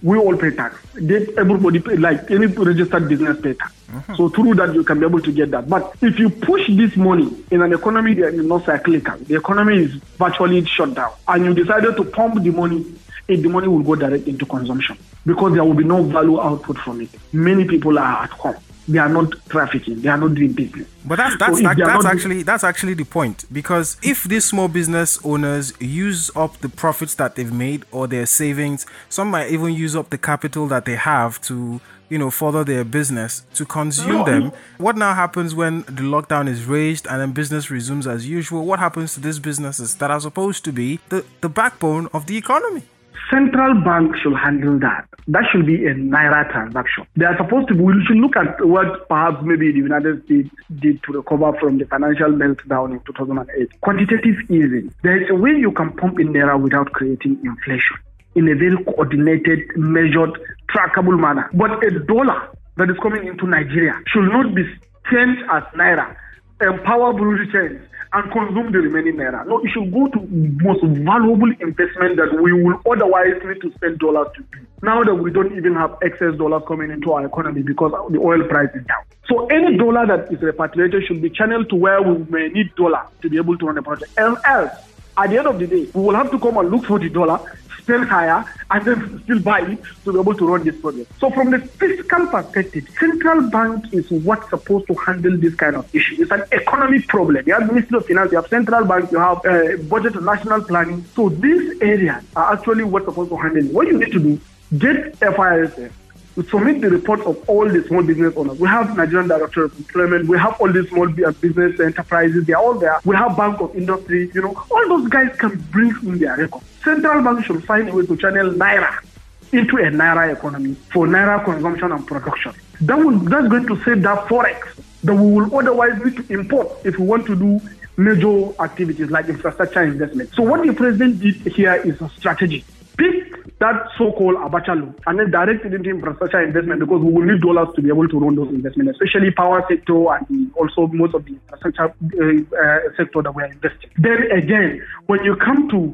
we 0.04 0.18
all 0.18 0.38
pay 0.38 0.52
tax. 0.52 0.78
They, 0.94 1.28
everybody 1.38 1.80
pay, 1.80 1.96
like 1.96 2.30
any 2.30 2.46
registered 2.46 3.10
business 3.10 3.40
pay 3.42 3.54
tax. 3.54 3.74
So 4.18 4.30
through 4.30 4.56
that 4.56 4.74
you 4.74 4.84
can 4.84 5.00
be 5.00 5.06
able 5.06 5.22
to 5.22 5.32
get 5.32 5.52
that. 5.52 5.70
But 5.70 5.96
if 6.02 6.20
you 6.20 6.30
push 6.30 6.68
this 6.70 6.96
money 6.96 7.32
in 7.52 7.62
an 7.62 7.74
economy 7.74 8.14
that 8.16 8.34
is 8.34 8.46
not 8.46 8.66
cyclical, 8.66 9.18
the 9.18 9.36
economy 9.38 9.84
is 9.84 9.94
virtually 10.18 10.64
shut 10.66 10.94
down, 10.94 11.14
and 11.28 11.46
you 11.46 11.54
decided 11.54 11.96
to 11.96 12.04
pump 12.04 12.44
the 12.44 12.52
money, 12.52 12.86
it, 13.28 13.38
the 13.38 13.50
money 13.50 13.68
will 13.68 13.84
go 13.84 13.96
direct 13.96 14.28
into 14.28 14.46
consumption 14.46 14.98
because 15.26 15.54
there 15.54 15.64
will 15.64 15.74
be 15.74 15.84
no 15.84 16.04
value 16.04 16.40
output 16.40 16.78
from 16.80 17.02
it. 17.02 17.10
Many 17.34 17.66
people 17.66 17.98
are 17.98 18.24
at 18.24 18.30
home. 18.32 18.56
They 18.88 19.00
are 19.00 19.10
not 19.10 19.34
trafficking. 19.50 20.02
They 20.02 20.10
are 20.10 20.18
not 20.18 20.34
doing 20.36 20.54
business. 20.54 20.88
But 21.06 21.18
that's 21.18 21.38
that's 21.38 21.62
that, 21.62 21.78
that's 21.78 22.06
actually 22.06 22.44
that's 22.44 22.64
actually 22.64 22.94
the 22.94 23.04
point 23.04 23.46
because 23.52 23.98
if 24.02 24.24
these 24.24 24.46
small 24.46 24.68
business 24.70 25.20
owners 25.26 25.74
use 25.82 26.32
up 26.36 26.58
the 26.60 26.70
profits 26.70 27.16
that 27.16 27.36
they've 27.36 27.52
made 27.52 27.84
or 27.92 28.08
their 28.08 28.26
savings, 28.26 28.86
some 29.10 29.30
might 29.30 29.52
even 29.52 29.74
use 29.74 29.96
up 29.96 30.10
the 30.10 30.18
capital 30.18 30.68
that 30.68 30.86
they 30.86 30.96
have 30.96 31.42
to 31.42 31.82
you 32.10 32.18
know 32.18 32.32
further 32.32 32.64
their 32.64 32.86
business 32.86 33.44
to 33.56 33.66
consume 33.66 34.20
No. 34.20 34.24
them. 34.26 34.52
What 34.78 34.96
now 34.96 35.14
happens 35.14 35.54
when 35.54 35.82
the 35.82 36.04
lockdown 36.04 36.48
is 36.48 36.64
raised 36.66 37.08
and 37.08 37.20
then 37.22 37.32
business 37.34 37.70
resumes 37.70 38.08
as 38.08 38.28
usual? 38.28 38.66
What 38.66 38.80
happens 38.80 39.14
to 39.16 39.20
these 39.20 39.40
businesses 39.40 39.96
that 39.96 40.10
are 40.12 40.22
supposed 40.22 40.64
to 40.66 40.72
be 40.72 41.00
the 41.10 41.26
the 41.42 41.50
backbone 41.50 42.08
of 42.14 42.26
the 42.28 42.38
economy? 42.38 42.84
Central 43.30 43.82
bank 43.84 44.16
should 44.18 44.36
handle 44.38 44.80
that. 44.80 45.06
That 45.28 45.44
should 45.52 45.66
be 45.66 45.86
a 45.86 45.94
naira 45.94 46.50
transaction. 46.52 47.06
They 47.18 47.26
are 47.26 47.36
supposed 47.38 47.68
to. 47.70 47.74
be- 47.76 47.82
We 47.84 48.04
should 48.06 48.18
look 48.18 48.38
at 48.38 48.64
what 48.66 49.08
perhaps 49.10 49.44
maybe 49.44 49.72
the 49.72 49.80
United 49.80 50.24
States 50.26 50.50
did 50.80 51.04
to 51.04 51.12
recover 51.14 51.52
from 51.60 51.78
the 51.78 51.86
financial 51.86 52.30
meltdown 52.32 52.92
in 52.94 53.00
2008. 53.06 53.70
Quantitative 53.82 54.36
easing. 54.50 54.94
There 55.04 55.22
is 55.22 55.30
a 55.30 55.36
way 55.36 55.52
you 55.52 55.72
can 55.72 55.92
pump 55.92 56.20
in 56.20 56.30
naira 56.34 56.60
without 56.62 56.92
creating 56.94 57.38
inflation 57.44 57.98
in 58.36 58.48
a 58.48 58.56
very 58.56 58.82
coordinated, 58.86 59.60
measured, 59.76 60.32
trackable 60.70 61.20
manner. 61.20 61.50
But 61.54 61.84
a 61.84 62.00
dollar 62.00 62.50
that 62.78 62.90
is 62.90 62.98
coming 63.02 63.26
into 63.28 63.48
Nigeria 63.48 63.94
should 64.08 64.30
not 64.32 64.54
be 64.56 64.64
changed 65.12 65.42
as 65.52 65.64
naira, 65.76 66.16
empower 66.62 67.14
change, 67.52 67.82
and 68.14 68.32
consume 68.32 68.72
the 68.72 68.80
remaining 68.80 69.16
naira. 69.16 69.46
No, 69.48 69.60
it 69.64 69.70
should 69.74 69.92
go 69.92 70.08
to 70.08 70.20
most 70.64 70.84
valuable 70.84 71.52
investment 71.60 72.18
that 72.18 72.40
we 72.42 72.54
will 72.54 72.80
otherwise 72.90 73.36
need 73.44 73.62
to 73.62 73.72
spend 73.76 74.00
dollars 74.00 74.28
to 74.36 74.44
do. 74.44 74.66
Now 74.82 75.04
that 75.04 75.16
we 75.16 75.32
don't 75.32 75.56
even 75.58 75.74
have 75.76 75.98
excess 76.02 76.38
dollars 76.38 76.64
coming 76.68 76.92
into 76.92 77.12
our 77.12 77.26
economy 77.26 77.64
because 77.64 77.92
the 78.12 78.20
oil 78.20 78.44
price 78.48 78.70
is 78.76 78.86
down. 78.86 79.04
So 79.28 79.48
any 79.48 79.78
dollar 79.78 80.06
that 80.08 80.32
is 80.32 80.42
repatriated 80.42 81.04
should 81.08 81.22
be 81.22 81.30
channeled 81.30 81.70
to 81.70 81.76
where 81.76 82.02
we 82.02 82.24
may 82.32 82.48
need 82.48 82.74
dollar 82.76 83.04
to 83.22 83.30
be 83.30 83.38
able 83.38 83.58
to 83.58 83.66
run 83.66 83.78
a 83.78 83.84
project. 83.84 84.12
And 84.18 84.38
else, 84.46 84.72
at 85.18 85.30
the 85.30 85.38
end 85.38 85.48
of 85.48 85.60
the 85.60 85.68
day, 85.68 85.90
we 85.94 86.02
will 86.02 86.16
have 86.16 86.30
to 86.32 86.40
come 86.40 86.58
and 86.58 86.70
look 86.70 86.86
for 86.86 87.00
the 87.00 87.10
dollar, 87.10 87.40
spend 87.80 88.08
higher, 88.08 88.46
and 88.70 88.86
then 88.86 89.24
still 89.24 89.40
buy 89.40 89.62
it 89.62 89.80
to 90.04 90.14
be 90.14 90.20
able 90.20 90.36
to 90.36 90.48
run 90.48 90.64
this 90.64 90.80
project. 90.80 91.12
So 91.20 91.32
from 91.32 91.52
the 91.52 91.60
fiscal 91.60 92.28
perspective, 92.28 92.88
central 93.00 93.50
bank 93.50 93.94
is 93.94 94.12
what's 94.12 94.50
supposed 94.50 94.88
to 94.88 94.94
handle 94.94 95.36
this 95.38 95.56
kind 95.56 95.76
of 95.76 95.94
issue. 95.96 96.22
It's 96.22 96.32
an 96.32 96.44
economic 96.52 97.08
problem. 97.08 97.44
You 97.48 97.54
have 97.54 97.68
Ministry 97.68 97.98
of 97.98 98.06
Finance, 98.06 98.32
you 98.32 98.38
have 98.38 98.48
central 98.48 98.86
bank, 98.86 99.12
you 99.12 99.20
have 99.20 99.44
uh, 99.46 99.78
budget 99.90 100.16
and 100.16 100.26
national 100.26 100.64
planning. 100.64 101.04
So 101.16 101.30
these 101.30 101.82
areas 101.82 102.24
are 102.36 102.54
actually 102.54 102.84
what's 102.84 103.06
supposed 103.06 103.32
to 103.32 103.38
handle. 103.38 103.64
What 103.74 103.88
you 103.88 103.98
need 103.98 104.12
to 104.12 104.20
do, 104.20 104.40
get 104.78 105.20
FISF 105.20 105.92
to 106.38 106.44
submit 106.50 106.82
the 106.82 106.90
report 106.90 107.20
of 107.22 107.50
all 107.50 107.68
the 107.68 107.84
small 107.88 108.04
business 108.04 108.32
owners. 108.38 108.60
We 108.60 108.68
have 108.68 108.96
Nigerian 108.96 109.28
Director 109.28 109.64
of 109.64 109.76
Employment. 109.76 110.28
We 110.28 110.38
have 110.38 110.56
all 110.62 110.72
these 110.72 110.88
small 110.90 111.08
business 111.08 111.80
enterprises. 111.80 112.46
They 112.46 112.54
are 112.54 112.62
all 112.62 112.76
there. 112.76 113.00
We 113.06 113.16
have 113.16 113.36
Bank 113.36 113.60
of 113.60 113.76
Industry. 113.76 114.30
You 114.36 114.44
know, 114.44 114.66
all 114.70 114.88
those 114.88 115.10
guys 115.10 115.36
can 115.40 115.56
bring 115.72 115.96
in 116.04 116.20
their 116.20 116.38
record. 116.38 116.62
Central 116.84 117.24
bank 117.24 117.44
should 117.44 117.64
find 117.66 117.90
a 117.90 117.94
way 117.96 118.06
to 118.06 118.16
channel 118.18 118.52
naira 118.52 119.04
into 119.52 119.78
a 119.78 119.90
naira 119.90 120.32
economy 120.32 120.76
for 120.94 121.08
naira 121.08 121.44
consumption 121.44 121.92
and 121.92 122.06
production. 122.06 122.54
That 122.82 123.00
will 123.00 123.18
that's 123.18 123.48
going 123.48 123.66
to 123.66 123.84
save 123.84 124.04
that 124.04 124.28
forex 124.28 124.80
that 125.06 125.16
we 125.16 125.32
will 125.32 125.56
otherwise 125.58 126.00
need 126.04 126.18
to 126.18 126.34
import 126.34 126.70
if 126.84 127.00
we 127.00 127.06
want 127.08 127.26
to 127.26 127.36
do 127.36 127.60
major 127.98 128.54
activities 128.62 129.10
like 129.10 129.28
infrastructure 129.28 129.82
investment. 129.82 130.30
So 130.36 130.44
what 130.44 130.66
the 130.68 130.74
president 130.74 131.20
did 131.20 131.36
here 131.54 131.76
is 131.76 132.00
a 132.00 132.10
strategy. 132.10 132.64
Pick 132.98 133.60
that 133.60 133.90
so-called 133.98 134.36
Abacha 134.38 134.76
loot 134.76 135.00
and 135.08 135.20
then 135.20 135.32
direct 135.32 135.66
it 135.66 135.74
into 135.74 135.90
infrastructure 135.90 136.42
investment 136.42 136.80
because 136.80 137.02
we 137.02 137.12
will 137.12 137.26
need 137.26 137.42
dollars 137.42 137.70
to 137.76 137.82
be 137.82 137.90
able 137.90 138.08
to 138.08 138.20
run 138.20 138.36
those 138.36 138.50
investments, 138.50 139.00
especially 139.02 139.32
power 139.32 139.64
sector 139.70 139.94
and 140.14 140.52
also 140.56 140.88
most 140.88 141.16
of 141.16 141.26
the 141.26 141.34
infrastructure 141.34 141.86
uh, 141.86 142.58
uh, 142.58 142.80
sector 142.98 143.22
that 143.22 143.34
we 143.36 143.44
are 143.44 143.52
investing. 143.52 143.90
Then 143.98 144.32
again, 144.32 144.82
when 145.08 145.24
you 145.24 145.36
come 145.36 145.70
to 145.70 145.94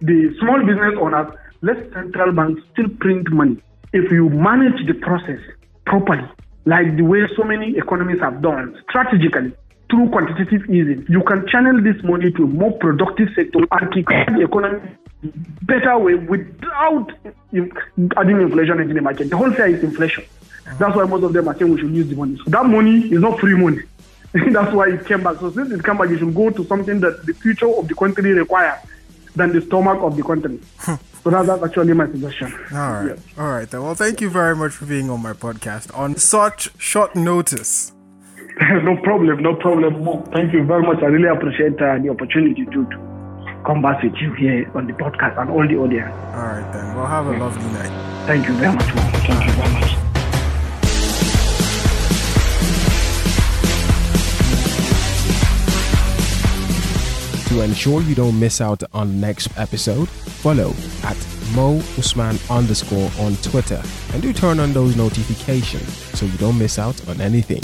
the 0.00 0.34
small 0.40 0.58
business 0.60 0.94
owners, 1.00 1.32
let 1.62 1.92
central 1.92 2.32
banks 2.32 2.62
still 2.72 2.88
print 3.00 3.30
money. 3.30 3.62
If 3.92 4.10
you 4.10 4.28
manage 4.30 4.86
the 4.86 4.94
process 4.94 5.38
properly, 5.86 6.28
like 6.64 6.96
the 6.96 7.02
way 7.02 7.20
so 7.36 7.44
many 7.44 7.76
economies 7.76 8.20
have 8.20 8.40
done, 8.40 8.80
strategically, 8.88 9.52
through 9.92 10.08
quantitative 10.08 10.70
easing, 10.70 11.04
you 11.10 11.22
can 11.22 11.46
channel 11.48 11.82
this 11.82 12.02
money 12.02 12.32
to 12.32 12.44
a 12.44 12.46
more 12.46 12.72
productive 12.78 13.28
sector 13.36 13.58
and 13.70 13.92
kick 13.92 14.06
the 14.06 14.42
economy 14.42 14.80
better 15.62 15.98
way 15.98 16.14
without 16.14 17.12
adding 18.16 18.40
inflation 18.40 18.80
into 18.80 18.94
the 18.94 19.02
market. 19.02 19.28
The 19.28 19.36
whole 19.36 19.52
thing 19.52 19.74
is 19.74 19.84
inflation. 19.84 20.24
That's 20.78 20.96
why 20.96 21.04
most 21.04 21.24
of 21.24 21.34
them 21.34 21.46
are 21.46 21.58
saying 21.58 21.70
we 21.74 21.80
should 21.80 21.94
use 21.94 22.08
the 22.08 22.16
money. 22.16 22.38
So 22.38 22.44
that 22.46 22.64
money 22.64 23.12
is 23.12 23.20
not 23.20 23.38
free 23.38 23.54
money. 23.54 23.82
That's 24.32 24.72
why 24.72 24.88
it 24.92 25.04
came 25.04 25.22
back. 25.22 25.36
So 25.40 25.50
since 25.50 25.70
it 25.70 25.84
came 25.84 25.98
back, 25.98 26.08
you 26.08 26.16
should 26.16 26.34
go 26.34 26.48
to 26.48 26.64
something 26.64 27.00
that 27.00 27.26
the 27.26 27.34
future 27.34 27.68
of 27.68 27.86
the 27.86 27.94
country 27.94 28.32
requires 28.32 28.80
than 29.36 29.52
the 29.52 29.60
stomach 29.60 29.98
of 30.00 30.16
the 30.16 30.22
country. 30.22 30.58
so 31.22 31.30
that, 31.30 31.44
that's 31.44 31.62
actually 31.62 31.92
my 31.92 32.06
suggestion. 32.06 32.50
All 32.72 32.92
right, 32.92 33.18
all 33.36 33.50
right. 33.50 33.70
Well, 33.70 33.94
thank 33.94 34.22
you 34.22 34.30
very 34.30 34.56
much 34.56 34.72
for 34.72 34.86
being 34.86 35.10
on 35.10 35.20
my 35.20 35.34
podcast 35.34 35.94
on 35.96 36.16
such 36.16 36.70
short 36.78 37.14
notice. 37.14 37.92
no 38.84 38.96
problem, 39.02 39.42
no 39.42 39.54
problem. 39.54 40.22
Thank 40.32 40.52
you 40.52 40.64
very 40.64 40.82
much. 40.82 41.02
I 41.02 41.06
really 41.06 41.28
appreciate 41.28 41.80
uh, 41.80 41.98
the 41.98 42.10
opportunity 42.10 42.64
to, 42.64 42.86
to 42.86 43.12
back 43.82 44.02
with 44.02 44.14
you 44.20 44.32
here 44.34 44.70
on 44.74 44.86
the 44.86 44.92
podcast 44.92 45.40
and 45.40 45.50
all 45.50 45.66
the 45.66 45.76
audience. 45.76 46.12
All 46.34 46.42
right, 46.42 46.72
then. 46.72 46.94
Well, 46.94 47.06
have 47.06 47.26
a 47.26 47.36
lovely 47.38 47.64
night. 47.72 48.26
Thank 48.26 48.46
you 48.46 48.54
very 48.54 48.74
much. 48.74 48.86
Mo. 48.94 49.02
Thank 49.02 49.46
you 49.46 49.52
very 49.52 49.72
much. 49.72 49.96
To 57.48 57.60
ensure 57.62 58.02
you 58.02 58.14
don't 58.14 58.38
miss 58.38 58.60
out 58.60 58.82
on 58.92 59.08
the 59.08 59.26
next 59.26 59.56
episode, 59.58 60.08
follow 60.08 60.72
at 61.04 61.16
Mo 61.54 61.76
Usman 61.98 62.38
underscore 62.48 63.10
on 63.18 63.36
Twitter 63.36 63.82
and 64.12 64.22
do 64.22 64.32
turn 64.32 64.58
on 64.60 64.72
those 64.72 64.96
notifications 64.96 65.92
so 66.18 66.26
you 66.26 66.38
don't 66.38 66.58
miss 66.58 66.78
out 66.78 67.08
on 67.08 67.20
anything. 67.20 67.62